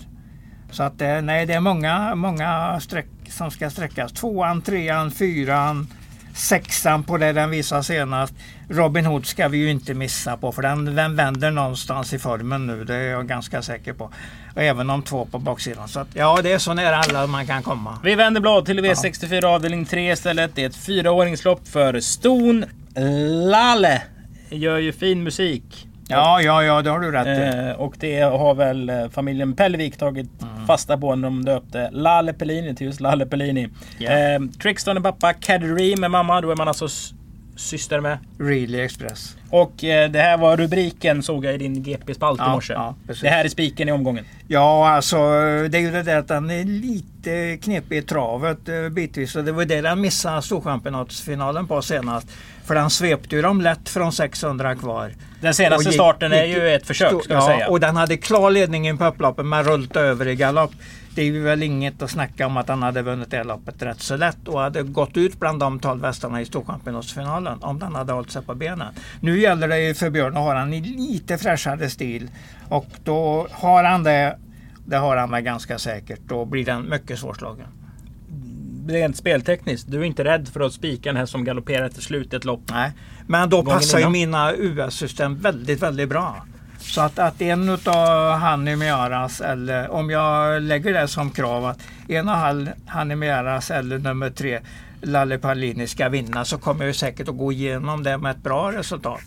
[0.70, 4.12] Så att det, nej, det är många, många streck som ska sträckas.
[4.12, 5.86] Tvåan, trean, fyran,
[6.34, 8.34] sexan på det den visar senast.
[8.68, 12.66] Robin Hood ska vi ju inte missa på för den, den vänder någonstans i formen
[12.66, 12.84] nu.
[12.84, 14.10] Det är jag ganska säker på.
[14.54, 15.88] Och även de två på baksidan.
[15.88, 17.98] Så att, ja, det är så nära alla man kan komma.
[18.02, 20.50] Vi vänder blad till V64 avdelning 3 istället.
[20.54, 22.64] Det är ett fyraåringslopp för Ston
[23.50, 24.02] Lalle.
[24.50, 25.88] Gör ju fin musik.
[26.08, 27.68] Ja, ja, ja, det har du rätt i.
[27.70, 30.66] Eh, och det har väl eh, familjen Pellevik tagit Mm.
[30.66, 33.68] fasta på när de döpte Lalle Pellini till just Lalle Pellini.
[33.98, 34.10] Ja.
[34.10, 36.40] Eh, Trixton är pappa, Caddery med mamma.
[36.40, 36.88] Då är man alltså
[37.56, 38.18] syster med.
[38.38, 39.36] Really Express.
[39.50, 42.72] Och eh, det här var rubriken såg jag i din GP-spalt i Ja, morse.
[42.72, 44.24] ja, det här är spiken i omgången.
[44.48, 45.16] Ja, alltså
[45.68, 49.36] det är ju det där att den är lite knepig i travet eh, bitvis.
[49.36, 52.26] Och det var det den missade Storchampionatsfinalen på senast.
[52.64, 55.12] För den svepte ju dem lätt från 600 kvar.
[55.40, 57.68] Den senaste starten är ju ett försök ska ja, säga.
[57.68, 60.72] och den hade klar ledningen på upploppet men rullat över i galopp.
[61.14, 64.16] Det är väl inget att snacka om att han hade vunnit det loppet rätt så
[64.16, 68.30] lätt och hade gått ut bland de 12 hästarna i Storchampionatsfinalen om den hade hållit
[68.30, 68.94] sig på benen.
[69.20, 72.30] Nu gäller det ju för Björn att ha han i lite fräschare stil
[72.68, 74.38] och då har han det,
[74.86, 77.66] det har han väl ganska säkert, då blir den mycket svårslagen.
[78.88, 82.32] Rent speltekniskt, du är inte rädd för att spika den här som galopperar till slut
[82.32, 82.62] i ett lopp?
[82.70, 82.92] Nej.
[83.26, 86.46] Men då Gången passar ju mina US-system väldigt, väldigt bra.
[86.84, 92.28] Så att, att en utav Hannimiaras, eller om jag lägger det som krav att en
[92.28, 92.70] av Hall-
[93.70, 94.60] eller nummer tre
[95.02, 98.72] Lalle Pallini ska vinna så kommer jag säkert att gå igenom det med ett bra
[98.72, 99.22] resultat.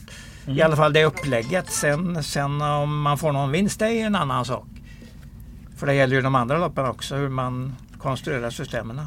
[0.45, 0.57] Mm.
[0.57, 1.71] I alla fall det upplägget.
[1.71, 4.67] Sen, sen om man får någon vinst det är en annan sak.
[5.77, 9.01] För det gäller ju de andra loppen också hur man konstruerar systemen.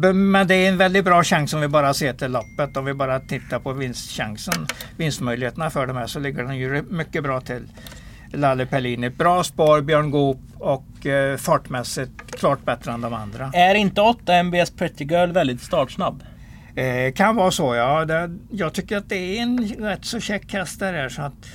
[0.00, 2.76] Men det är en väldigt bra chans om vi bara ser till loppet.
[2.76, 7.22] Om vi bara tittar på vinstchansen, vinstmöjligheterna för de här så ligger den ju mycket
[7.22, 7.68] bra till.
[8.32, 9.10] Lalle Pellini.
[9.10, 13.50] Bra spår, Björn Goop och eh, fartmässigt klart bättre än de andra.
[13.54, 16.22] Är inte 8 MBS Pretty Girl väldigt startsnabb?
[16.74, 18.04] Eh, kan vara så ja.
[18.04, 21.08] Det, jag tycker att det är en rätt så käck häst där.
[21.08, 21.46] Så att,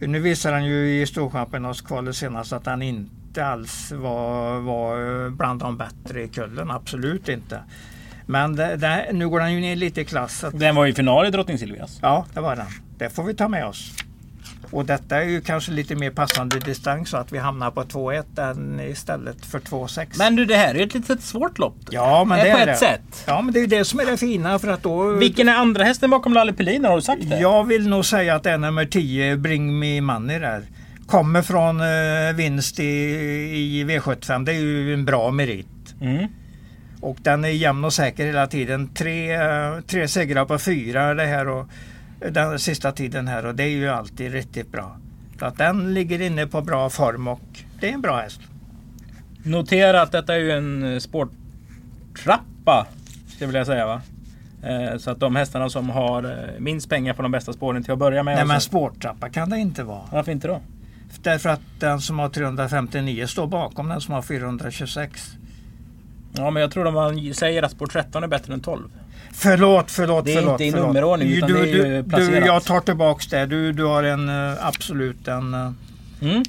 [0.00, 5.76] nu visar han ju i Storchampionatskvalet senast att han inte alls var, var bland de
[5.76, 6.70] bättre i kullen.
[6.70, 7.60] Absolut inte.
[8.26, 10.44] Men det, det, nu går han ju ner lite i klass.
[10.52, 11.98] Den var ju final i Drottning Silvias.
[12.02, 12.66] Ja, det var den.
[12.98, 13.92] Det får vi ta med oss.
[14.70, 18.50] Och detta är ju kanske lite mer passande distans så att vi hamnar på 2-1
[18.50, 20.06] än istället för 2-6.
[20.18, 21.76] Men du det här är ju ett litet svårt lopp.
[21.90, 22.76] Ja men det på är det.
[22.76, 23.24] sätt.
[23.26, 25.10] Ja men det är ju det som är det fina för att då...
[25.12, 26.84] Vilken är andra hästen bakom Lalle Pelin?
[26.84, 27.40] Har du sagt det?
[27.40, 30.62] Jag vill nog säga att det är nummer 10, Bring Me Money där.
[31.10, 34.44] Kommer från uh, vinst i, i V75.
[34.44, 35.94] Det är ju en bra merit.
[36.00, 36.26] Mm.
[37.00, 38.88] Och den är jämn och säker hela tiden.
[38.88, 41.66] Tre, uh, tre segrar på fyra det här och
[42.28, 44.96] den sista tiden här och det är ju alltid riktigt bra.
[45.38, 47.40] Så att den ligger inne på bra form och
[47.80, 48.40] det är en bra häst.
[49.42, 52.86] Notera att detta är ju en eh, sporttrappa.
[53.26, 54.02] Skulle jag vilja säga va?
[54.62, 57.92] Eh, så att de hästarna som har eh, minst pengar på de bästa spåren till
[57.92, 58.36] att börja med.
[58.36, 60.02] Nej men sporttrappa kan det inte vara.
[60.12, 60.60] Varför inte då?
[61.22, 65.30] Därför att den som har 359 står bakom den som har 426.
[66.32, 68.88] Ja men jag tror att man säger att sport 13 är bättre än 12.
[69.32, 70.52] Förlåt, förlåt, Det är förlåt.
[70.52, 70.86] inte i förlåt.
[70.86, 72.30] nummerordning utan du, det är ju placerat.
[72.42, 73.46] du, Jag tar tillbaks det.
[73.46, 75.54] Du, du har en uh, absolut en...
[75.54, 75.70] Uh,
[76.22, 76.42] Mm.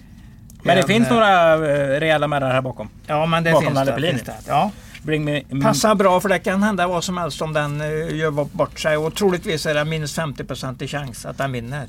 [0.63, 1.57] Men det en, finns uh, några
[1.99, 2.89] rejäla märrar här bakom.
[3.07, 4.35] Ja men det Bakom finns det, finns det.
[4.47, 4.71] Ja.
[5.03, 7.79] Bring me, mm, Passar bra för det kan hända vad som helst om den
[8.17, 8.97] gör bort sig.
[8.97, 11.87] Och troligtvis är det minst 50% i chans att den vinner.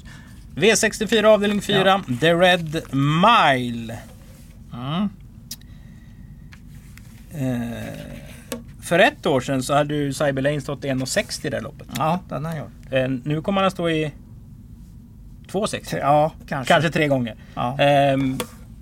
[0.55, 2.03] V64 avdelning 4.
[2.21, 3.99] The Red Mile.
[4.75, 5.09] Mm.
[7.35, 7.83] Eh,
[8.83, 11.87] för ett år sedan så hade ju Cyber Lane stått i 1,60 i det loppet.
[11.97, 13.03] Ja, den har jag.
[13.03, 14.13] Eh, nu kommer han att stå i
[15.53, 15.99] 2,60.
[16.01, 16.75] Ja, kanske.
[16.75, 17.35] Kanske tre gånger.
[17.55, 17.79] Ja.
[17.79, 18.39] Ehm,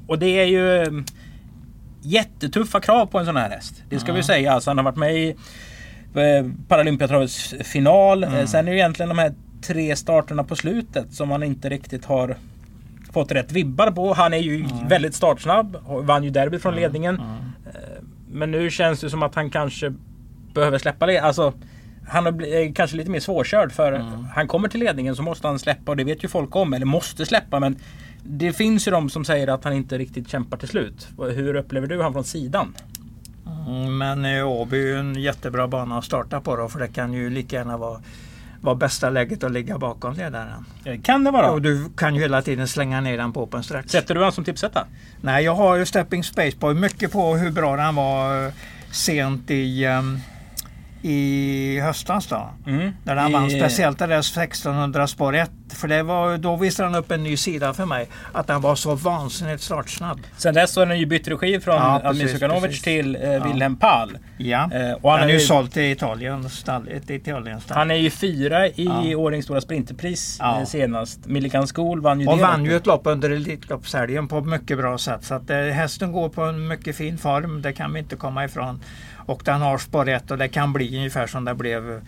[0.06, 1.04] och det är ju ehm,
[2.02, 3.82] jättetuffa krav på en sån här häst.
[3.88, 4.52] Det ska vi säga.
[4.52, 5.28] Alltså, han har varit med i
[6.14, 8.24] eh, Paralympiatravets final.
[8.24, 8.38] Mm.
[8.38, 12.04] Eh, Sen är det egentligen de här tre starterna på slutet som han inte riktigt
[12.04, 12.36] har
[13.12, 14.14] fått rätt vibbar på.
[14.14, 15.76] Han är ju väldigt startsnabb.
[15.86, 17.14] Vann ju derby från ledningen.
[17.66, 17.72] Eh,
[18.32, 19.94] Men nu känns det som att han kanske
[20.54, 21.18] behöver släppa det.
[21.18, 21.52] Alltså,
[22.08, 23.92] han är kanske lite mer svårkörd för
[24.34, 26.72] han kommer till ledningen så måste han släppa och det vet ju folk om.
[26.74, 27.76] Eller måste släppa men
[28.24, 31.08] det finns ju de som säger att han inte riktigt kämpar till slut.
[31.34, 32.74] Hur upplever du han från sidan?
[33.66, 37.12] Mm, Men Åby är ju en jättebra bana att starta på då, för det kan
[37.12, 38.00] ju lika gärna vara,
[38.60, 40.64] vara bästa läget att ligga bakom ledaren.
[40.84, 41.50] Eh, Kan det vara?
[41.50, 43.90] Och du kan ju hela tiden slänga ner den på open stretch.
[43.90, 44.86] Sätter du han som tipsetta?
[45.20, 48.52] Nej, jag har ju Stepping Space på mycket på hur bra den var eh,
[48.90, 50.18] sent i, ehm,
[51.02, 52.50] i höstas då.
[52.66, 52.90] Mm.
[53.04, 55.50] När han vann I- speciellt det där 1600 spår 1.
[55.74, 58.08] För det var, då visade han upp en ny sida för mig.
[58.32, 60.20] Att den var så vansinnigt startsnabb.
[60.36, 62.82] Sen dess har den ju bytt regi från Ja, precis.
[62.82, 64.18] till eh, Wilhelm Pall.
[64.38, 64.70] Ja.
[64.74, 67.76] Eh, och han den är ju ju- såld till Italien, stall, Italien stall.
[67.78, 68.72] Han är ju fyra i
[69.10, 69.16] Ja.
[69.16, 70.58] årets stora sprinterpris Ja.
[70.60, 71.26] eh, senast.
[71.26, 74.78] Millikan School vann ju Och det vann ju ett lopp under Elitloppshelgen på ett mycket
[74.78, 75.24] bra sätt.
[75.24, 77.62] Så att eh, hästen går på en mycket fin form.
[77.62, 78.80] Det kan vi inte komma ifrån.
[79.30, 82.00] Och den har spår 1 och det kan bli ungefär som det blev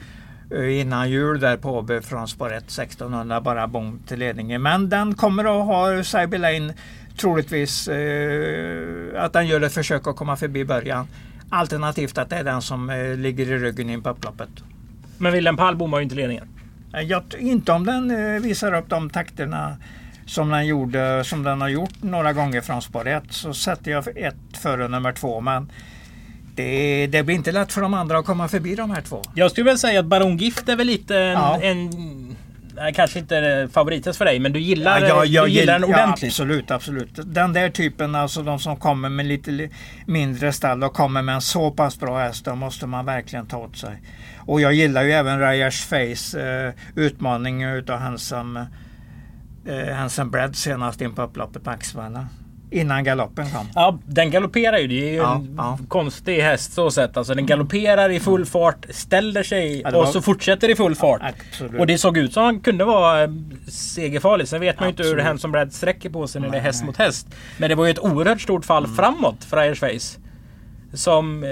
[0.51, 4.63] eh, innan jul där på Åby från spår 1 1600 bara bom till ledningen.
[4.63, 6.75] Men den kommer att ha Cyber Lane
[7.17, 11.07] troligtvis eh, att den gör ett försök att komma förbi början.
[11.51, 14.51] Alternativt att det är den som eh, ligger i ryggen in på upploppet.
[15.19, 16.49] Men Wilhelm Pall bommar ju inte ledningen.
[16.95, 19.77] Eh, Jag, inte om den eh, visar upp de takterna
[20.27, 24.09] som den, gjorde, som den har gjort några gånger från spår 1 så sätter jag
[24.17, 25.41] ett före nummer två.
[25.41, 25.71] Men
[26.55, 29.23] det, det blir inte lätt för de andra att komma förbi de här två.
[29.35, 31.33] Jag skulle väl säga att Baron Gift är väl lite en...
[31.33, 31.61] Ja.
[31.63, 31.91] en
[32.95, 35.95] kanske inte favoriten för dig men du gillar, Ja, jag- jag du gillar den gill-
[35.97, 36.31] ja, ordentligt.
[36.31, 37.11] absolut, absolut.
[37.25, 39.71] Den där typen, alltså de som kommer med lite li-
[40.07, 43.57] mindre stall och kommer med en så pass bra häst, då måste man verkligen ta
[43.57, 44.03] åt sig.
[44.39, 48.67] Och jag gillar ju även Ryers Face eh, utmaning utav Handsome,
[49.67, 52.27] eh, Handsome Bread senast in på upploppet på Axevalla.
[52.73, 53.67] Innan galoppen kom.
[53.75, 54.87] Ja, den galopperar ju.
[54.89, 55.79] Det är ju Ja, en ja.
[55.89, 57.17] konstig häst så sett.
[57.17, 60.75] Alltså, den galopperar i full fart, ställer sig Ja, det och var- så fortsätter i
[60.77, 61.23] full fart.
[61.79, 63.31] Och det såg ut som han kunde vara eh,
[63.69, 64.49] segerfarlig.
[64.49, 65.19] Sen vet man ju inte hur.
[65.19, 67.27] Hanson Brad sträcker på sig när det är häst mot häst.
[67.59, 70.19] Men det var ju ett oerhört stort fall framåt för Irish Face.
[70.95, 71.45] Som...
[71.45, 71.49] Eh,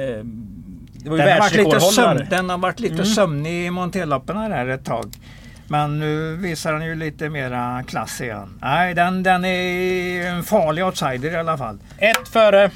[1.02, 3.06] det var ju Den har varit lite, sömn, den har varit lite Mm.
[3.06, 5.12] sömnig i Montelopperna där ett tag.
[5.70, 8.58] Men nu visar han ju lite mera klass igen.
[8.60, 11.78] Nej, den, den är en farlig outsider i alla fall.
[11.98, 12.70] Ett före?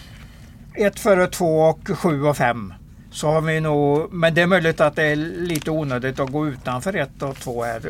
[0.74, 2.74] Ett före två och sju och fem.
[3.11, 6.46] Så har vi nog, men det är möjligt att det är lite onödigt att gå
[6.46, 7.83] utanför ett och två här.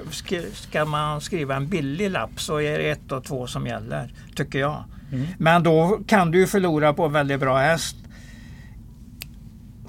[0.53, 4.59] Ska man skriva en billig lapp så är det ett och två som gäller, tycker
[4.59, 4.85] jag.
[5.12, 5.27] Mm.
[5.38, 7.97] Men då kan du förlora på en väldigt bra häst.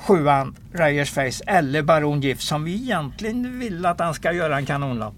[0.06, 4.66] Sjuan, Reyers Face eller Baron Gift som vi egentligen vill att han ska göra en
[4.66, 5.16] kanonlopp.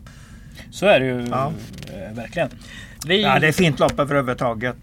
[0.71, 1.52] Så är det ju ja.
[1.93, 2.50] Eh, verkligen.
[3.08, 3.21] Vi...
[3.21, 4.76] Ja, det är fint lopp överhuvudtaget.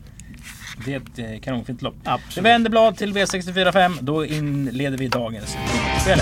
[0.84, 1.94] Det är ett eh, kanonfint lopp.
[2.04, 2.46] Absolut.
[2.46, 3.98] Vi vänder blad till V645.
[4.00, 5.56] Då inleder vi dagens
[6.00, 6.20] spel.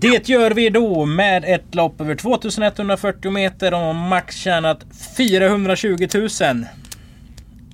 [0.00, 4.86] Det gör vi då med ett lopp över 2140 meter och max tjänat
[5.16, 6.28] 420 000.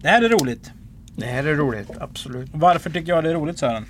[0.02, 0.70] Det här är roligt.
[1.16, 2.50] Det här är roligt, absolut.
[2.52, 3.84] Varför tycker jag det är roligt Sören?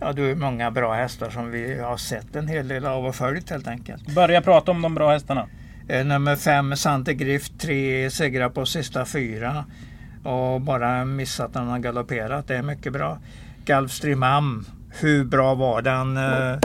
[0.00, 3.14] Ja, du är många bra hästar som vi har sett en hel del av och
[3.14, 4.14] följt helt enkelt.
[4.14, 5.46] Börja prata om de bra hästarna.
[5.88, 9.64] Eh, nummer fem, Sante Grift, tre segrar på sista fyra.
[10.24, 12.48] Och bara missat när han galopperat.
[12.48, 13.18] Det är mycket bra.
[13.64, 14.66] Gulfstream Am,
[15.00, 16.16] hur bra var den?
[16.16, 16.58] Eh,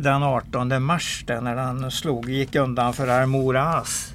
[0.00, 4.12] den 18 mars där när han slog, gick undan för Armoras.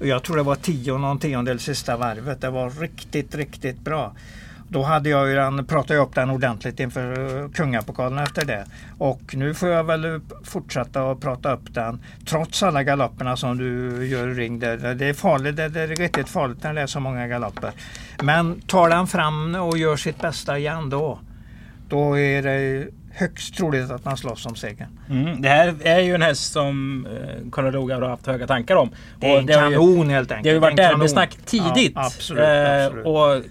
[0.00, 2.40] Jag tror det var tio och någon tiondel sista varvet.
[2.40, 4.12] Det var riktigt, riktigt bra.
[4.70, 8.64] Då hade jag ju den, pratade jag upp den ordentligt inför kungapokalen efter det.
[8.98, 14.06] Och nu får jag väl fortsätta att prata upp den trots alla galopperna som du
[14.06, 14.58] gör i ring.
[14.58, 17.72] Det, det är farligt, det, det är riktigt farligt när det är så många galopper.
[18.22, 21.18] Men tar den fram och gör sitt bästa igen då,
[21.88, 22.88] då är det
[23.18, 24.88] högst troligt att man slåss om segern.
[25.10, 28.90] Mm, det här är ju en häst som eh, Conrad har haft höga tankar om.
[29.20, 30.44] Det är en det kanon ju, helt enkelt.
[30.44, 31.92] Det har ju varit derbysnack tidigt.
[31.94, 33.06] Ja, absolut, eh, absolut.
[33.06, 33.42] Och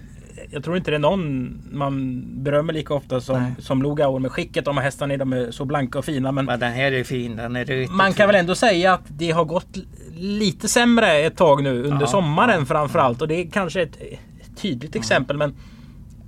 [0.50, 4.64] jag tror inte det är någon man berömmer lika ofta som, som Logauer med skicket.
[4.64, 6.32] De här hästarna de är så blanka och fina.
[6.32, 7.36] Men, men den här är fin.
[7.36, 8.26] Den är man kan fin.
[8.26, 9.78] väl ändå säga att det har gått
[10.16, 13.22] lite sämre ett tag nu under ja, sommaren ja, framförallt.
[13.22, 13.98] Och det är kanske ett
[14.56, 15.36] tydligt exempel.
[15.36, 15.54] Men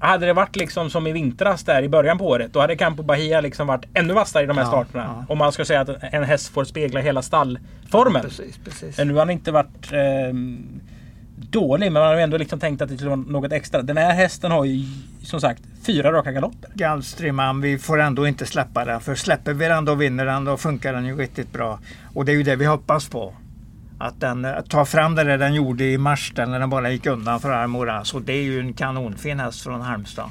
[0.01, 2.53] hade det varit liksom som i vintras där i början på året.
[2.53, 5.25] Då hade Campo Bahia liksom varit ännu vassare i de här ja, starterna.
[5.29, 5.33] Ja.
[5.33, 8.23] Om man ska säga att en häst får spegla hela stallformen.
[8.23, 8.99] Precis, precis.
[8.99, 10.35] Nu har han inte varit eh,
[11.37, 13.83] dålig men man har ändå liksom tänkt att det skulle vara något extra.
[13.83, 14.85] Den här hästen har ju
[15.23, 16.71] som sagt fyra raka galopper.
[16.75, 19.01] Gallstreaman, vi får ändå inte släppa den.
[19.01, 20.45] För släpper vi den då vinner den.
[20.45, 21.79] Då funkar den ju riktigt bra.
[22.15, 23.35] Och det är ju det vi hoppas på
[24.01, 27.41] att den tar fram det där den gjorde i mars när den bara gick undan
[27.41, 28.05] för Armora.
[28.05, 30.31] Så det är ju en kanonfin häst från Halmstad.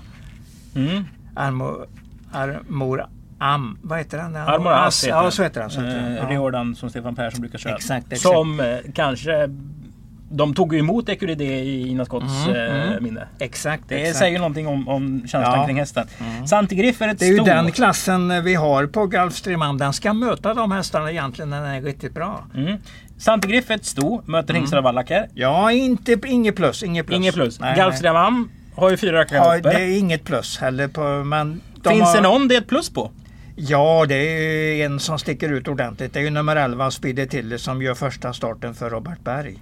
[0.75, 1.03] Mm.
[1.36, 1.88] Armor,
[2.32, 3.05] Armor
[3.38, 4.36] Am, vad heter den?
[4.36, 5.69] Armor As heter Ja, så heter den.
[5.69, 6.17] Så heter den.
[6.17, 7.75] Eh, Riordan som Stefan Persson brukar köra.
[7.75, 8.21] Exakt, exakt.
[8.21, 9.49] Som eh, kanske
[10.32, 13.03] de tog ju emot Ecuride i Ina Scotts mm, eh, mm.
[13.03, 13.27] minne.
[13.39, 13.84] Exakt.
[13.88, 14.17] Det exakt.
[14.17, 15.65] säger någonting om, om känslan ja.
[15.65, 16.08] kring hästen.
[16.19, 16.47] Mm.
[16.47, 20.53] Santigriff är ett Det är ju den klassen vi har på Gulfstream Den ska möta
[20.53, 22.43] de hästarna egentligen när den är riktigt bra.
[22.55, 22.77] Mm.
[23.19, 24.62] Santigriff är ett sto, möter mm.
[24.62, 25.29] hingstar och vallacker.
[25.34, 26.84] Ja, inte, inget plus.
[26.84, 27.17] Inget plus.
[27.17, 27.60] Inget plus.
[27.75, 30.88] Gulfstream har ju fyra raka ja, Det är inget plus heller.
[30.88, 32.15] På, men Finns har...
[32.15, 33.12] det någon det är ett plus på?
[33.55, 36.13] Ja, det är en som sticker ut ordentligt.
[36.13, 39.60] Det är ju nummer 11, Speedy Tilly, som gör första starten för Robert Berg.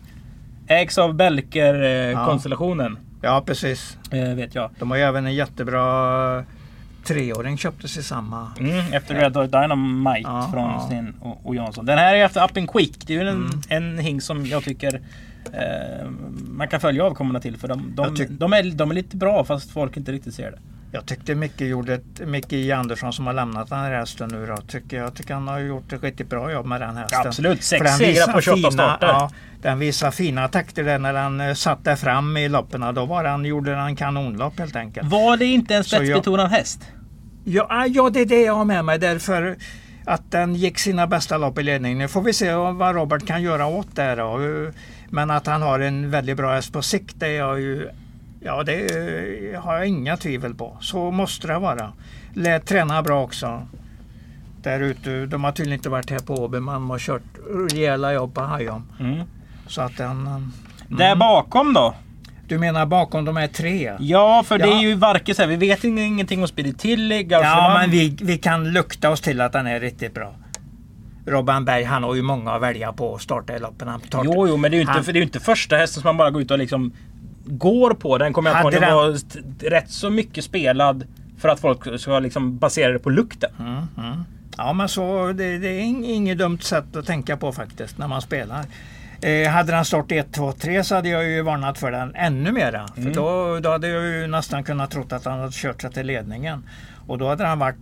[0.68, 2.98] Ägs av Belker-konstellationen.
[3.22, 3.30] Ja.
[3.30, 3.44] ja.
[3.46, 3.98] precis.
[4.12, 4.70] Eh, vet jag.
[4.80, 6.44] De har ju även en jättebra
[7.08, 8.52] treåring köptes i samma.
[8.60, 10.80] Mm, efter Red Dot Dynamite ja, från ja.
[10.86, 11.86] Sten och, och, Jansson.
[11.86, 13.08] Den här är efter Up and Quick.
[13.08, 13.62] Det är ju en, mm.
[13.70, 15.02] en hing som jag tycker
[15.54, 16.10] eh,
[16.50, 17.58] man kan följa avkommorna till.
[17.58, 20.60] För de, de, de, är, de är lite bra fast folk inte riktigt ser det.
[20.92, 24.46] Jag tyckte Micke gjorde ett, Micke J Andersson som har lämnat den här hästen nu
[24.46, 24.58] då.
[24.58, 27.28] Tycker, jag tycker han har gjort ett riktigt bra jobb med den hästen.
[27.28, 29.08] Absolut, sex segrar på 28 fina, starter.
[29.08, 32.94] Ja, den visar fina takter där när han eh, satt där fram i loppen.
[32.96, 35.12] Då var han, gjorde han kanonlopp helt enkelt.
[35.12, 36.82] Var det inte en spetsbetonad häst?
[37.50, 39.58] Ja, ah, ja, det är det jag har med mig därför
[40.06, 41.98] att den gick sina bästa lopp i ledning.
[41.98, 44.16] Nu får vi se vad Robert kan göra åt det.
[44.16, 44.40] Då.
[45.10, 47.90] Men att han har en väldigt bra häst på sikt det jag ju
[48.40, 50.78] Ja, det har jag inga tvivel på.
[50.80, 51.94] Så måste det vara.
[52.34, 53.68] Lät träna bra också.
[54.62, 55.26] Där ute.
[55.26, 57.24] De har tydligen inte varit här på Åby, men de har kört
[57.72, 58.84] rejäla jobb på Hajom.
[59.00, 59.28] Mm.
[59.68, 60.28] Så att den...
[60.28, 60.52] Mm.
[60.88, 61.96] Där bakom då?
[62.48, 63.94] Du menar bakom de här tre?
[64.00, 64.66] Ja, för ja.
[64.66, 68.18] det är ju varken så här, vi vet ingenting om Spirit Tilly, Ja, men vi,
[68.22, 70.36] vi kan lukta oss till att den är riktigt bra.
[71.26, 73.90] Robban Berg, han har ju många att välja på att starta i loppen.
[74.24, 75.04] Jo, jo, men det är ju inte, han...
[75.04, 76.94] det är inte första hästen som man bara går ut och liksom
[77.46, 78.18] går på.
[78.18, 78.70] Den kommer jag på.
[78.70, 79.18] Den var
[79.70, 81.04] rätt så mycket spelad
[81.38, 83.50] för att folk ska liksom basera det på lukten.
[83.60, 84.24] Mm, mm.
[84.58, 88.22] Ja men så det, det, är inget dumt sätt att tänka på faktiskt när man
[88.22, 88.66] spelar.
[89.22, 92.52] Eh, hade den stått 1, 2, 3 så hade jag ju varnat för den ännu
[92.52, 92.88] mera.
[92.88, 93.14] För Mm.
[93.14, 96.64] då, då hade jag ju nästan kunnat trott att han hade kört sig till ledningen.
[97.08, 97.76] Och då hade han varit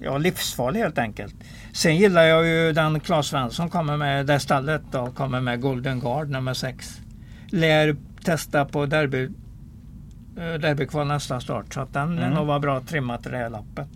[0.00, 1.34] ja, livsfarlig helt enkelt.
[1.72, 6.00] Sen gillar jag ju den Claes Svensson kommer med, det stallet då, kommer med Golden
[6.00, 7.00] Guard nummer 6.
[7.46, 9.24] Lär testa på derby,
[10.38, 12.18] eh, derbykval nästa start så att den Mm.
[12.18, 12.30] mm.
[12.34, 13.88] nog var bra trimmat i det här lappet.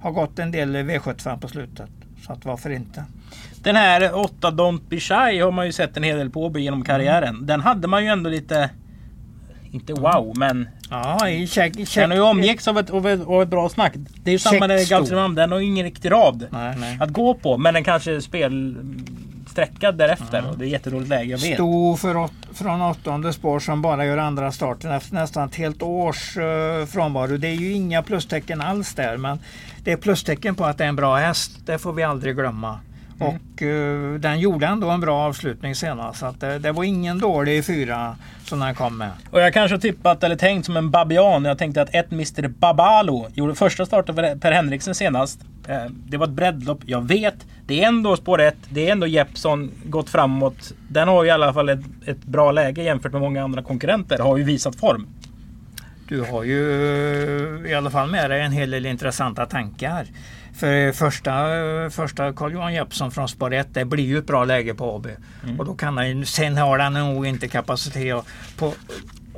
[0.00, 1.90] Har gått en del V75 på slutet.
[2.26, 3.04] Så att varför inte?
[3.62, 6.84] Den här 8 Don't Be Shy har man ju sett en hel del på genom
[6.84, 7.46] karriären.
[7.46, 8.70] Den hade man ju ändå lite...
[9.72, 11.94] Inte wow, men Ja, i check, check.
[11.94, 13.92] den har ju omgetts av ett, av, ett, av ett bra snack.
[13.96, 14.96] Det är ju samma med stor.
[14.96, 15.34] Galtrimam.
[15.34, 16.98] Den har ju ingen riktig rad Nej, nej.
[17.00, 17.58] att gå på.
[17.58, 20.50] Men den kanske är spelsträckad därefter.
[20.50, 21.54] Och det är jättedåligt läge, jag vet.
[21.54, 25.82] Sto för åt, från åttonde spår som bara gör andra starten efter nästan ett helt
[25.82, 27.36] års uh, frånvaro.
[27.36, 29.38] Det är ju inga plustecken alls där men
[29.86, 31.50] det är plustecken på att det är en bra häst.
[31.66, 32.80] Det får vi aldrig glömma.
[33.20, 33.34] Mm.
[33.34, 36.18] Och eh, den gjorde ändå en bra avslutning senast.
[36.18, 39.10] Så att det, det var ingen dålig fyra som den kom med.
[39.30, 41.44] Och jag kanske tippat eller tänkt som en babian.
[41.44, 45.40] Jag tänkte att ett Mr Babalo gjorde första starten för Per Henriksen senast.
[45.68, 46.80] Eh, Det var ett breddlopp.
[46.86, 47.46] Jag vet.
[47.66, 48.56] Det är ändå spår 1.
[48.68, 50.72] Det är ändå Jeppson gått framåt.
[50.88, 54.18] Den har ju i alla fall ett, ett bra läge jämfört med många andra konkurrenter.
[54.18, 55.06] Har ju visat form.
[56.08, 60.06] Du har ju eh, i alla fall med dig en hel del intressanta tankar.
[60.54, 61.34] För första,
[61.90, 65.06] första Carl-Johan Jeppsson från spår 1, det blir ju ett bra läge på AB.
[65.44, 65.60] Mm.
[65.60, 68.24] Och då kan han, sen har han nog inte kapacitet
[68.58, 68.74] på,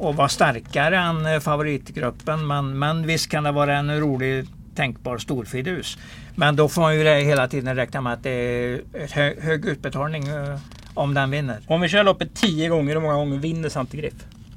[0.01, 2.47] att vara starkare än eh, favoritgruppen.
[2.47, 5.99] Men, men visst kan det vara en rolig tänkbar storfidus.
[6.35, 8.81] Men då får man ju hela tiden räkna med att det är
[9.15, 10.59] hö, hög utbetalning eh,
[10.95, 11.59] om den vinner.
[11.67, 14.15] Om vi kör loppet 10 gånger, hur många gånger vinner Santi Griff?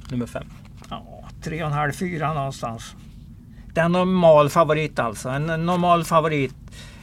[0.10, 0.43] Nummer 5.
[1.43, 2.95] Tre och en halv, fyra någonstans.
[3.73, 5.30] Det är en normal favorit alltså.
[5.30, 6.54] En normal favorit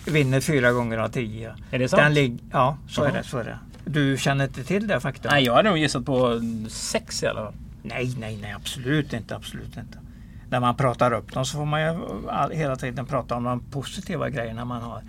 [0.07, 1.55] vinner fyra gånger av tio.
[1.70, 2.03] Är det sant?
[2.03, 3.09] Den lig- ja, så Jaha.
[3.09, 3.22] är det.
[3.24, 3.59] Så är det.
[3.85, 5.31] Du känner inte till det faktum?
[5.33, 7.55] Nej, jag hade nog gissat på 6 i alla fall.
[7.83, 9.37] nej, nej, nej, absolut inte.
[9.37, 9.98] Absolut inte.
[10.51, 11.98] När man pratar upp dem så får man ju
[12.57, 15.03] hela tiden prata om de positiva grejerna man har.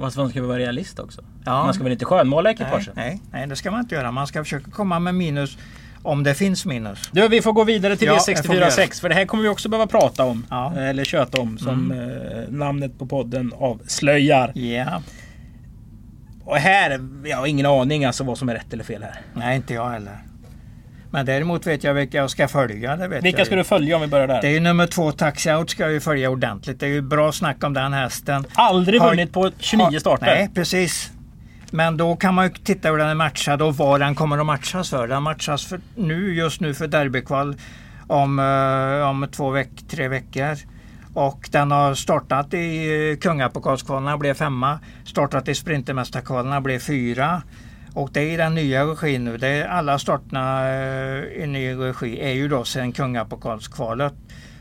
[0.00, 1.22] Man ska väl vara realist också?
[1.44, 1.64] Ja.
[1.64, 2.96] Man ska väl inte skönmåla Nej, ekipaget?
[2.96, 4.10] nej, nej, det ska man inte göra.
[4.10, 5.58] Man ska försöka komma med minus
[6.04, 7.08] om det finns minus.
[7.12, 8.68] Du, vi får gå vidare till Ja, det får vi göra.
[8.70, 10.46] V64.6 för det här kommer vi också behöva prata om.
[10.50, 10.72] Ja.
[10.72, 10.84] Mm.
[10.84, 14.52] Eller köta om som eh, namnet på podden avslöjar.
[14.54, 15.02] Ja,
[16.44, 19.14] Och här, jag har ingen aning alltså vad som är rätt eller fel här.
[19.34, 20.18] nej inte jag heller.
[21.10, 22.96] Men däremot vet jag vilka jag ska följa.
[22.96, 24.44] Det vet Vilka jag ska du följa om vi börjar Det där?
[24.44, 26.80] är ju nummer två, Taxi Out ska jag ju följa ordentligt.
[26.80, 28.44] Det är ju bra snack om den hästen.
[28.54, 30.26] Aldrig Har- vunnit på 29 Har- starter.
[30.26, 31.10] Nej, precis.
[31.74, 34.46] Men då kan man ju titta hur den är matchad och vad den kommer att
[34.46, 35.08] matchas för.
[35.08, 37.56] Den matchas för nu, just nu för derbykval
[38.06, 40.56] om, eh, om två veck, tre veckor.
[41.14, 44.78] Och den har startat i uh, kungapokalskvalen, blev femma.
[45.04, 47.42] Startat i sprintermästarkvalen, blev fyra.
[47.94, 49.36] Och det är i den nya regin nu.
[49.36, 54.14] Det är alla starterna eh, i ny regi är ju då sedan kungapokalskvalet.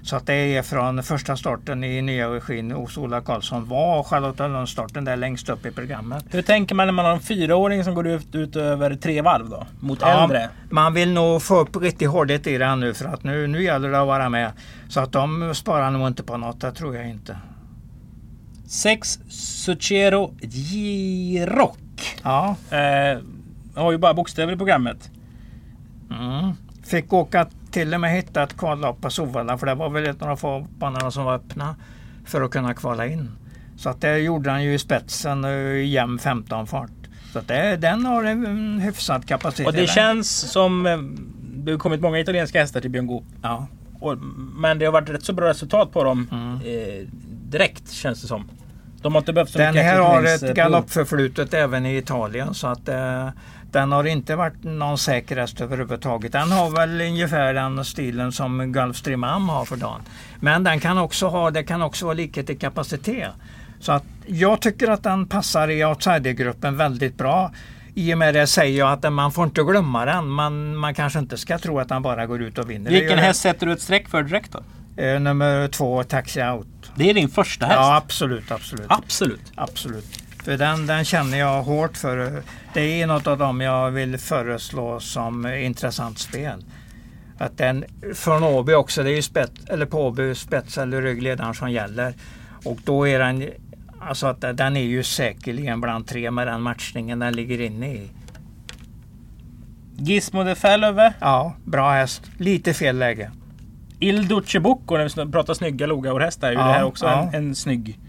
[0.05, 5.05] Så att det är från första starten i nya regin hos Ola Karlsson var Charlottenlundsstarten
[5.05, 6.25] där längst upp i programmet.
[6.31, 9.49] Hur tänker man när man har en fyraåring som går ut, ut över tre varv
[9.49, 9.65] då?
[9.79, 10.49] Mot äldre?
[10.69, 13.63] man vill nog få upp riktigt hårdhet i det här nu för att nu, nu
[13.63, 14.51] gäller det att vara med.
[14.89, 17.37] Så att de sparar nog inte på något, det tror jag inte.
[18.67, 21.79] 6 Suchero Girock.
[22.23, 23.19] Ja, Eh,
[23.75, 25.09] har ju bara bokstäver i programmet.
[26.11, 26.51] mm.
[26.85, 30.21] Fick åka till och med hitta ett kvallopp på Sovalla för det var väl ett
[30.21, 31.75] av de få banorna som var öppna
[32.25, 33.31] för att kunna kvala in.
[33.77, 36.89] Så att det gjorde han ju i spetsen eh, i jämn 15 fart.
[37.33, 39.67] Så att det, den har en hyfsad kapacitet.
[39.67, 40.85] Och det känns som...
[40.85, 40.97] eh,
[41.65, 43.23] Det har kommit många italienska hästar till Björn Goop.
[43.41, 43.67] Ja,
[43.99, 44.17] Och,
[44.57, 46.53] men det har varit rätt så bra resultat på dem Mm.
[46.55, 48.49] eh, direkt känns det som.
[49.01, 52.89] De har inte behövt så Den här har ett galoppförflutet även i Italien så att
[52.89, 53.29] eh,
[53.73, 56.31] den har inte varit någon säker häst överhuvudtaget.
[56.31, 60.01] Den har väl ungefär den stilen som Gulfstream Am har för dagen.
[60.39, 63.31] Men den kan också ha, det kan också vara likhet i kapacitet.
[63.79, 67.51] Så att jag tycker att den passar i outsidergruppen väldigt bra.
[67.95, 70.29] I och med det säger jag att man får inte glömma den.
[70.29, 72.91] Man, man kanske inte ska tro att den bara går ut och vinner.
[72.91, 74.63] Vilken häst sätter du ett streck för direkt då?
[75.03, 76.67] Eh, nummer två, Taxi Out.
[76.95, 77.77] Det är din första häst?
[77.77, 78.85] Ja, absolut, absolut.
[78.87, 79.51] Absolut.
[79.55, 80.22] Absolut.
[80.43, 82.43] För den, den känner jag hårt för.
[82.73, 86.65] Det är något av dem jag vill föreslå som intressant spel.
[87.37, 87.85] Att den
[88.15, 92.13] från Åby också, det är ju spets, eller på Åby spets eller ryggledaren som gäller.
[92.65, 93.49] Och då är den,
[94.01, 98.09] alltså att den är ju säkerligen bland tre med den matchningen den ligger inne i.
[99.97, 101.13] Gizmo de Fellöve.
[101.19, 102.21] Ja, bra häst.
[102.37, 103.31] Lite fel läge.
[103.99, 106.47] Il Duce Bucco när vi pratar snygga Logaur-hästar.
[106.47, 107.29] Är ju Ja, det här också ja.
[107.33, 107.99] en, en snygg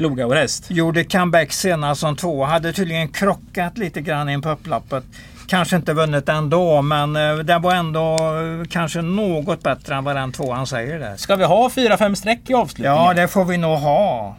[0.00, 0.70] Logaur-häst?
[0.70, 2.44] Gjorde comeback senast som två.
[2.44, 5.04] Hade tydligen krockat lite grann in på upploppet.
[5.48, 10.16] kanske inte vunnit ändå, men eh, det var ändå eh, kanske något bättre än vad
[10.16, 11.16] den tvåan säger där.
[11.16, 12.96] Ska vi ha fyra, fem streck i avslutningen?
[12.96, 14.36] Ja, det får vi nog ha.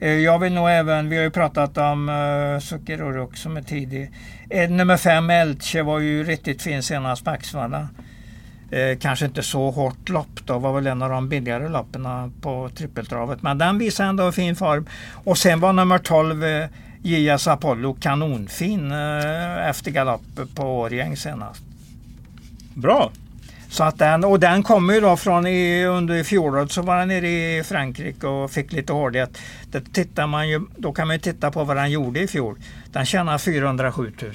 [0.00, 4.10] Eh, Jag vill nog även, vi har ju pratat om uh, Zuckeroruk som är tidig.
[4.68, 7.88] Nummer fem Elche var ju riktigt fin senast på Axvalla.
[8.70, 12.70] Eh, kanske inte så hårt lopp då, var väl en av de billigare loppen på
[12.74, 13.42] trippeltravet.
[13.42, 14.86] Men den visar ändå fin form.
[15.24, 16.66] Och sen var nummer 12 eh,
[17.02, 21.62] Gias Apollo kanonfin eh, efter galopp på Årgäng senast.
[22.74, 23.10] Bra!
[23.70, 27.08] Så att den, och den kommer ju då från i, under fjolåret så var den
[27.08, 29.38] nere i Frankrike och fick lite hårdhet.
[29.70, 32.58] Det tittar man ju, då kan man ju titta på vad den gjorde i fjol.
[32.92, 34.32] Den tjänade 407 000.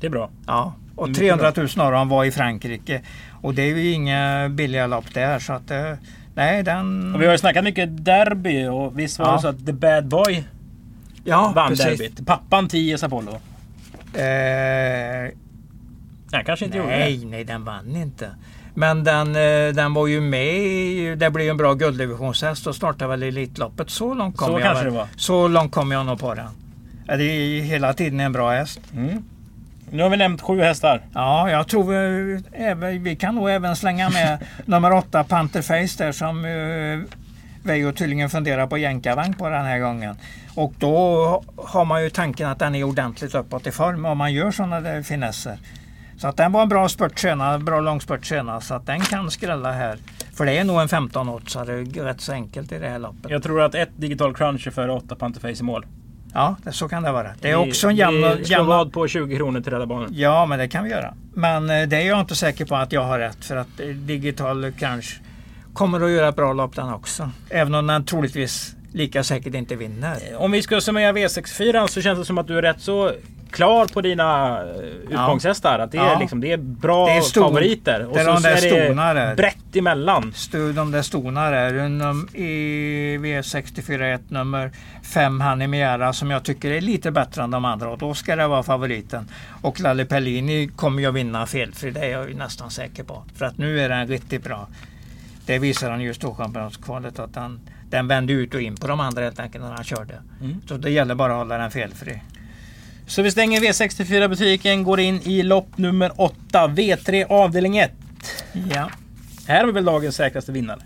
[0.00, 0.30] Det är bra.
[0.46, 3.02] Ja, och Mycket 300 000 av dem var i Frankrike.
[3.42, 5.92] Och det är ju inga billiga lopp där så att eh,
[6.34, 7.14] nej den...
[7.14, 9.32] Och vi har ju snackat mycket derby och visst var Ja.
[9.36, 10.44] det så att The Bad Boy
[11.24, 11.84] ja, vann precis.
[11.86, 12.26] derbyt?
[12.26, 13.32] Pappan till Apollo?
[14.14, 15.30] Eh,
[16.32, 16.98] Nej, kanske inte gjorde det.
[16.98, 18.30] nej, nej den vann inte.
[18.74, 22.74] Men den, eh, den var ju med i, det blev ju en bra gulddivisionshäst och
[22.76, 23.90] startade väl Elitloppet.
[23.90, 24.92] Så långt kom Så jag kanske väl.
[24.92, 25.08] det var.
[25.16, 26.46] Så långt kom jag nog på den.
[27.06, 28.80] Det är hela tiden en bra häst.
[28.94, 29.24] Mm.
[29.90, 31.02] Nu har vi nämnt sju hästar.
[31.14, 36.04] Ja, jag tror vi, även, vi kan nog även slänga med nummer åtta Panther Face
[36.04, 37.02] där som uh,
[37.62, 40.16] Veijo tydligen funderar på jänkarvagn på den här gången.
[40.54, 44.32] Och då har man ju tanken att den är ordentligt uppåt i form om man
[44.32, 45.58] gör sådana där finesser.
[46.16, 49.30] Så att den var en bra spurt senast, bra långspurt senast så att den kan
[49.30, 49.98] skrälla här.
[50.34, 53.30] För det är nog en 15 oddsare rätt så enkelt i det här loppet.
[53.30, 55.86] Jag tror att ett digital crunch är före åtta Panterface i mål.
[56.34, 57.30] Ja, så kan det vara.
[57.40, 58.24] Det är också en jämn...
[58.38, 60.10] Vi slår vad på 20 kronor till Rädda Barnen.
[60.12, 61.14] Ja, men det kan vi göra.
[61.34, 63.86] Men eh, det är jag inte säker på att jag har rätt för att eh,
[63.86, 65.20] Digital kanske
[65.72, 67.30] kommer att göra ett bra lopp den också.
[67.50, 70.18] Även om den troligtvis lika säkert inte vinner.
[70.36, 73.12] Om vi ska summera V64 så känns det som att du är rätt så
[73.54, 74.66] klar på dina eh,
[75.10, 75.78] utgångshästar.
[75.78, 76.18] Att det är, Ja.
[76.20, 78.06] liksom, det är bra Det är ston- favoriter.
[78.06, 80.34] Och det är så, de så där är stona det brett emellan.
[80.74, 81.72] De där stona där.
[81.72, 84.70] Num- I V64 1 nummer
[85.02, 88.46] 5 Hanimiera som jag tycker är lite bättre än de andra och då ska det
[88.46, 89.28] vara favoriten.
[89.62, 93.22] Och Lalle Pellini kommer ju att vinna felfri, det är jag ju nästan säker på.
[93.36, 94.66] För att nu är den riktigt bra.
[95.46, 99.00] Det visar han ju i Storchampionatskvalet att han, den vände ut och in på de
[99.00, 100.14] andra helt enkelt när han körde.
[100.40, 100.60] Mm.
[100.68, 102.22] Så det gäller bara att hålla den felfri.
[103.06, 106.34] Så vi stänger V64 butiken, går in i lopp nummer 8.
[106.68, 107.90] V3 avdelning 1.
[108.74, 108.90] Ja.
[109.48, 110.80] Här har vi väl dagens säkraste vinnare.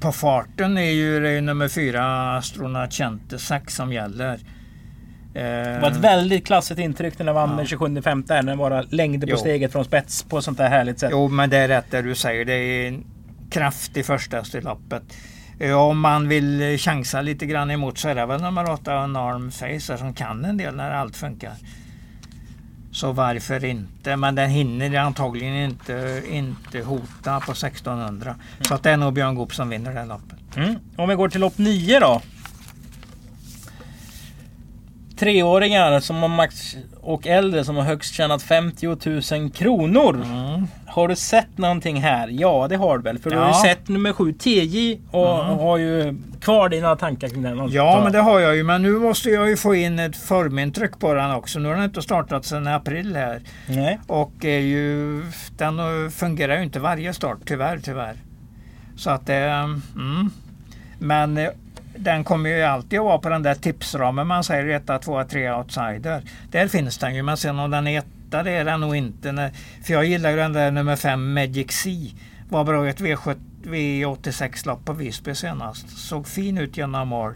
[0.00, 4.38] På farten är ju det är nummer 4 Astrona Centesac som gäller.
[5.32, 7.56] Det var ett väldigt klassigt intryck när den vann Ja.
[7.56, 8.34] den 27 femte.
[8.34, 9.36] När den bara längde på Jo.
[9.36, 11.08] steget från spets på ett sånt där härligt sätt.
[11.12, 12.44] Jo, men det är rätt det du säger.
[12.44, 13.04] Det är en
[13.50, 15.02] kraftig första i loppet.
[15.02, 18.70] Eh, Eh, om man vill eh, chansa lite grann emot så är det väl nummer
[18.70, 21.52] åtta Norm Facer som kan en del när allt funkar.
[22.92, 24.16] Så varför inte?
[24.16, 28.34] Men den hinner antagligen inte, inte hota på 1600.
[28.60, 30.56] Så att det är nog Björn Goop som vinner det loppet.
[30.56, 30.74] Mm.
[30.96, 32.22] Om vi går till lopp 9 då.
[35.16, 38.86] Treåringar som har max och äldre som har högst tjänat 50
[39.40, 40.14] 000 kronor.
[40.24, 40.66] Mm.
[40.86, 42.28] Har du sett någonting här?
[42.32, 43.18] Ja det har du väl?
[43.18, 43.62] För du har Ja.
[43.64, 45.58] ju sett nummer 7 TJ och Mm.
[45.58, 47.68] har ju kvar dina tankar kring den.
[47.70, 48.62] Ja, men det har jag ju.
[48.62, 51.58] Men nu måste jag ju få in ett formintryck på den också.
[51.58, 53.40] Nu har den inte startat sedan april här.
[53.68, 53.98] Nej.
[54.06, 55.22] Och är ju,
[55.56, 58.14] den eh, fungerar ju inte varje start, tyvärr, tyvärr.
[58.96, 59.34] Så att det...
[59.36, 60.30] Mm.
[60.98, 61.48] Men eh,
[61.96, 65.52] den kommer ju alltid att vara på den där tipsramen man säger 1, 2, 3
[65.52, 66.22] outsider.
[66.50, 69.32] Där finns den ju, men sen om den är etta det är den nog inte.
[69.32, 69.50] När-
[69.84, 72.10] För jag gillar ju den där nummer 5 Magic Sea.
[72.48, 75.98] Var bra i ett V7 V86-lopp på Visby senast.
[75.98, 77.32] Såg fin ut genom mål.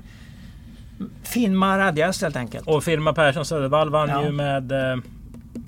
[1.22, 2.66] Fin maradjas helt enkelt.
[2.68, 4.24] Och Firma Persson Södervall vann Ja.
[4.24, 4.96] ju med eh,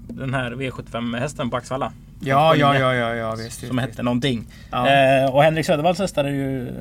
[0.09, 1.93] den här V75 hästen på Axvalla.
[2.21, 3.61] Ja, ja, ja, ja, ja visst.
[3.67, 4.47] Som visst, hette någonting.
[4.71, 4.89] Ja.
[4.89, 6.73] Eh, och Henrik Södervalls hästar är ju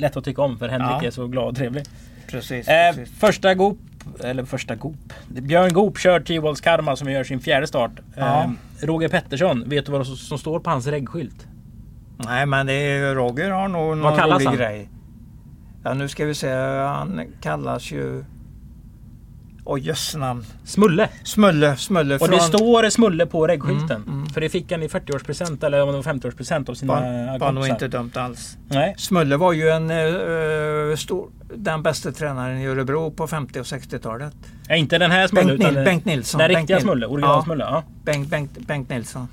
[0.00, 1.06] lätt att tycka om för Henrik Ja.
[1.06, 1.84] är så glad och trevlig.
[2.30, 3.18] Precis, Eh, precis.
[3.18, 3.78] första Goop,
[4.24, 5.12] eller första Goop.
[5.28, 7.90] Björn Goop kör T-Walls Karma som gör sin fjärde start.
[8.16, 8.42] Ja.
[8.42, 8.50] Eh,
[8.86, 11.46] Roger Pettersson, vet du vad som, står på hans reggskylt?
[12.18, 14.56] Nej, men det är, Roger har nog någon kallas rolig han?
[14.56, 14.88] grej.
[15.84, 16.52] Ja, nu ska vi se.
[16.86, 18.24] Han kallas ju...
[19.68, 20.44] Oj, jösses namn.
[20.64, 21.08] Smulle!
[21.24, 22.30] Smulle, Smulle Och från...
[22.30, 24.02] det står Smulle på reggskylten.
[24.02, 24.26] Mm, mm.
[24.26, 27.52] För det fick han i 40-årspresent eller om det var 50-årspresent av sina var, var
[27.52, 27.74] nog kompisar.
[27.74, 28.56] inte dumt alls.
[28.68, 28.94] Nej.
[28.98, 34.34] Smulle var ju en, eh, stor, den bästa tränaren i Örebro på 50 och 60-talet.
[34.68, 36.38] Ja, inte den här Smulle Bengt, utan Nil, Bengt Nilsson.
[36.38, 37.06] den Bengt riktiga Nil- Smulle.
[37.06, 37.64] Original Ja, Smulle.
[37.64, 37.82] Ja.
[38.04, 39.28] Bengt, Bengt, Bengt Nilsson.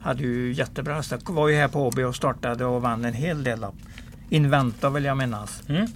[0.00, 1.18] Hade ju jättebra hästar.
[1.32, 3.74] Var ju här på Åby och startade och vann en hel del lopp.
[4.30, 5.62] Inventa vill jag minnas.
[5.68, 5.86] Mm.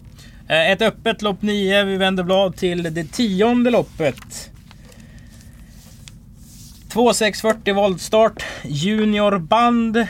[0.49, 1.84] Eh, Ett öppet lopp 9.
[1.84, 4.51] Vi vänder blad till det tionde loppet.
[6.88, 8.44] 2640 voltstart.
[8.64, 9.97] Juniorband.
[9.97, 10.07] Eh,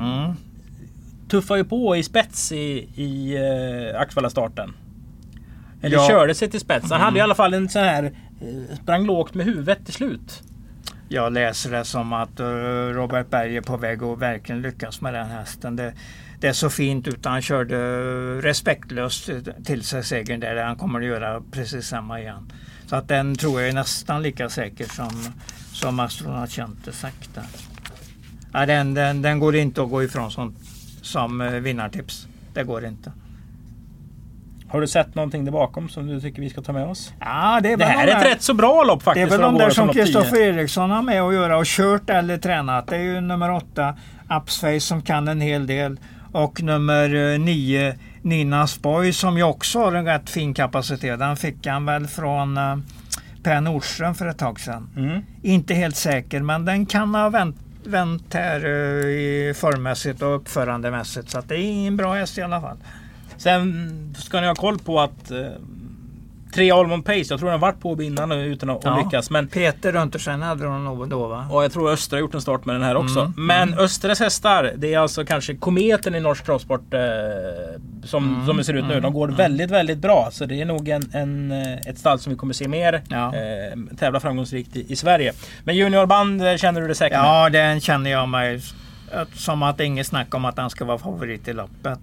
[0.00, 0.32] Mm.
[1.28, 3.36] tuffar ju på i spets i, i
[3.94, 4.72] eh, Axevalla-starten.
[5.82, 6.08] Eller Ja.
[6.08, 6.90] körde sig till spets.
[6.90, 8.12] Han hade i alla fall en sån här...
[8.82, 10.42] Sprang lågt med huvudet till slut.
[11.08, 12.40] Jag läser det som att
[12.94, 15.76] Robert Berg är på väg att verkligen lyckas med den hästen.
[15.76, 15.92] Det,
[16.44, 17.76] det är så fint utan han körde
[18.40, 19.30] respektlöst
[19.64, 20.64] till sig segern där.
[20.64, 22.52] Han kommer att göra precis samma igen.
[22.86, 25.10] Så att den tror jag är nästan lika säker som,
[25.72, 26.50] som Astronaut
[26.92, 27.34] sagt.
[27.34, 27.44] där.
[28.52, 30.54] Ja, den, den, den går inte att gå ifrån som,
[31.02, 32.26] som eh, vinnartips.
[32.54, 33.12] Det går inte.
[34.68, 37.12] Har du sett någonting där bakom som du tycker vi ska ta med oss?
[37.20, 39.26] Ja, det, är Det här de är ett rätt så bra lopp Det faktiskt.
[39.26, 40.04] är väl de där som lopp 10.
[40.04, 42.86] Kristoffer Eriksson har med att göra och kört eller tränat.
[42.86, 43.94] Det är ju nummer åtta
[44.30, 45.98] Upsface som kan en hel del
[46.34, 51.18] och nummer eh, nio Ninas Boy som ju också har en rätt fin kapacitet.
[51.18, 52.76] Den fick han väl från eh,
[53.42, 54.90] Per Nordström för ett tag sedan.
[54.96, 55.22] Mm.
[55.42, 58.66] Inte helt säker men den kan ha vänt, vänt här
[59.06, 62.76] i formmässigt och uppförandemässigt så det är en bra häst i alla fall.
[63.36, 65.32] Sen ska ni ha koll på att
[66.54, 68.98] tre Almond Pace, jag tror den har varit på innan nu utan att Ja.
[69.04, 69.30] lyckas.
[69.30, 71.46] Men Peter Runtersen hade nog då va?
[71.50, 73.20] och jag tror Östra har gjort en start med den här också.
[73.20, 77.00] Mm, Men Östras hästar, det är alltså kanske kometen i norsk travsport eh,
[78.04, 78.90] som, Mm, som det ser ut nu.
[78.92, 79.36] mm, De går mm.
[79.36, 80.28] väldigt, väldigt bra.
[80.32, 83.26] Så det är nog en, en, eh, ett stall som vi kommer se mer Ja.
[83.34, 85.32] eh, tävla framgångsrikt i, i Sverige.
[85.64, 87.26] Men juniorband känner du det säkert med?
[87.26, 88.60] Ja, den känner jag mig
[89.34, 91.98] som att det är inget snack om att han ska vara favorit i loppet.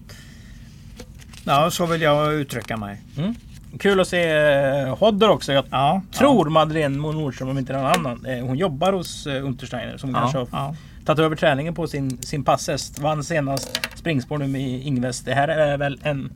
[1.46, 3.02] Ja, så vill jag uttrycka mig.
[3.18, 3.36] Mm.
[3.80, 5.54] Kul att se eh, Hodder också.
[5.54, 9.46] Jag Ja, tror Madeleine Mo Nordström, om inte någon annan, eh, hon jobbar hos eh,
[9.46, 13.00] Untersteiner som ja, kanske har ja, tagit över träningen på sin, sin passhäst.
[13.00, 15.20] Vann senast springspår nu med Ingves.
[15.22, 16.32] Det här är väl en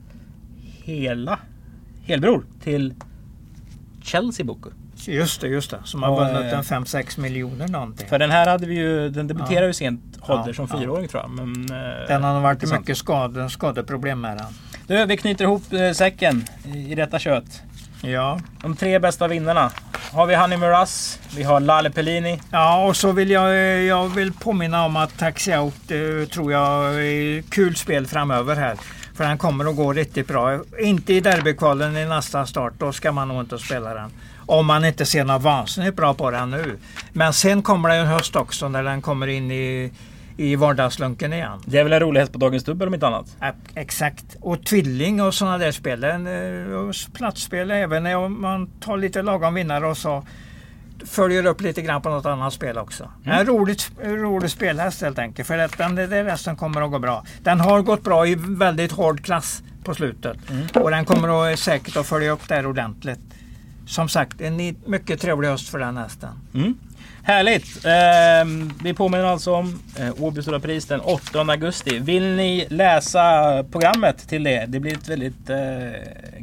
[0.84, 1.38] hela
[2.04, 2.94] helbror till
[4.02, 4.70] Chelsea Boko.
[4.70, 5.12] ja.
[5.12, 5.78] Just det, just det.
[5.84, 8.08] Som har vunnit en 5-6 miljoner någonting.
[8.08, 9.66] För den här hade vi ju, den debuterade Ja.
[9.66, 10.78] ju sent Hodder Ja, som ja.
[10.78, 11.30] fyraåring tror jag.
[11.30, 11.66] Men,
[12.08, 14.46] Den har varit mycket skade, skadeproblem med den.
[14.86, 17.62] Du, vi knyter ihop eh, säcken i, detta kött.
[18.02, 18.40] Ja.
[18.62, 19.70] De tre bästa vinnarna.
[20.12, 22.40] Har vi Honey Miraz, vi har Lalle Pellini.
[22.50, 26.52] ja, och så vill jag, eh, jag vill påminna om att Taxi Out eh, tror
[26.52, 28.76] jag är kul spel framöver här.
[29.14, 30.60] För den kommer att gå riktigt bra.
[30.80, 34.10] Inte i derbykvalen i nästa start, då ska man nog inte spela den.
[34.46, 36.78] Om man inte ser något vansinnigt bra på den nu.
[37.12, 39.92] Men sen kommer det en höst också när den kommer in i,
[40.36, 41.60] i vardagslunken igen.
[41.64, 43.36] Det är väl en rolig häst på dagens dubbel om inte annat.
[43.40, 44.36] Ja, Exakt.
[44.40, 46.04] Och tvilling och sådana där spel.
[46.04, 50.24] Eh, och Platsspel även när man tar lite lagom vinnare och så
[51.04, 53.10] följer upp lite grann på något annat spel också.
[53.24, 53.38] Mm.
[53.38, 55.48] En roligt, rolig spelhäst helt enkelt.
[55.48, 57.24] För att den, det där resten kommer att gå bra.
[57.42, 60.50] Den har gått bra i väldigt hård klass på slutet.
[60.50, 60.66] Mm.
[60.74, 63.20] Och den kommer att, säkert att följa upp det här ordentligt.
[63.86, 66.30] Som sagt, en mycket trevlig höst för den hästen.
[66.54, 66.74] Mm.
[67.22, 67.84] Härligt!
[67.86, 71.98] Ehm, vi påminner alltså om eh, Åby Stora Pris den 8 augusti.
[71.98, 74.64] Vill ni läsa programmet till det?
[74.68, 75.56] Det blir ett väldigt eh,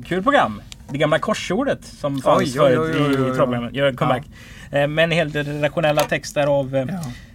[0.06, 0.62] kul program.
[0.90, 4.24] Det gamla korsordet som fanns Oj, förut oj, oj, oj, i travprogrammet gör comeback.
[4.72, 6.86] Eh, med en hel del redaktionella texter av eh,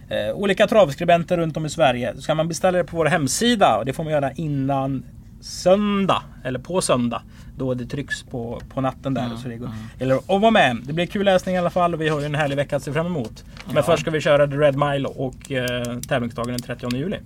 [0.09, 0.15] Ja.
[0.15, 2.13] eh, olika travskribenter runt om i Sverige.
[2.17, 5.03] Så kan man beställa det på vår hemsida och det får man göra innan
[5.41, 7.21] söndag eller på söndag
[7.59, 9.25] då det trycks på, på natten där.
[9.25, 9.69] Mm, så det går.
[9.99, 10.77] Eller att vara med.
[10.83, 12.83] Det blir kul läsning i alla fall och vi har ju en härlig vecka att
[12.83, 13.43] se fram emot.
[13.65, 13.83] Men Ja.
[13.83, 17.17] först ska vi köra The Red Mile och eh, tävlingsdagen den 30 juli.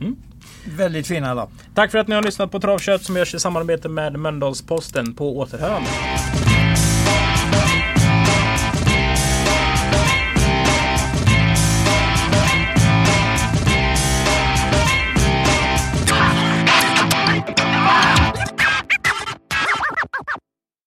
[0.00, 0.16] Mm.
[0.76, 1.50] Väldigt fina lopp.
[1.74, 5.14] Tack för att ni har lyssnat på Travkött som görs i samarbete med Mölndalsposten.
[5.14, 5.88] På återhörande.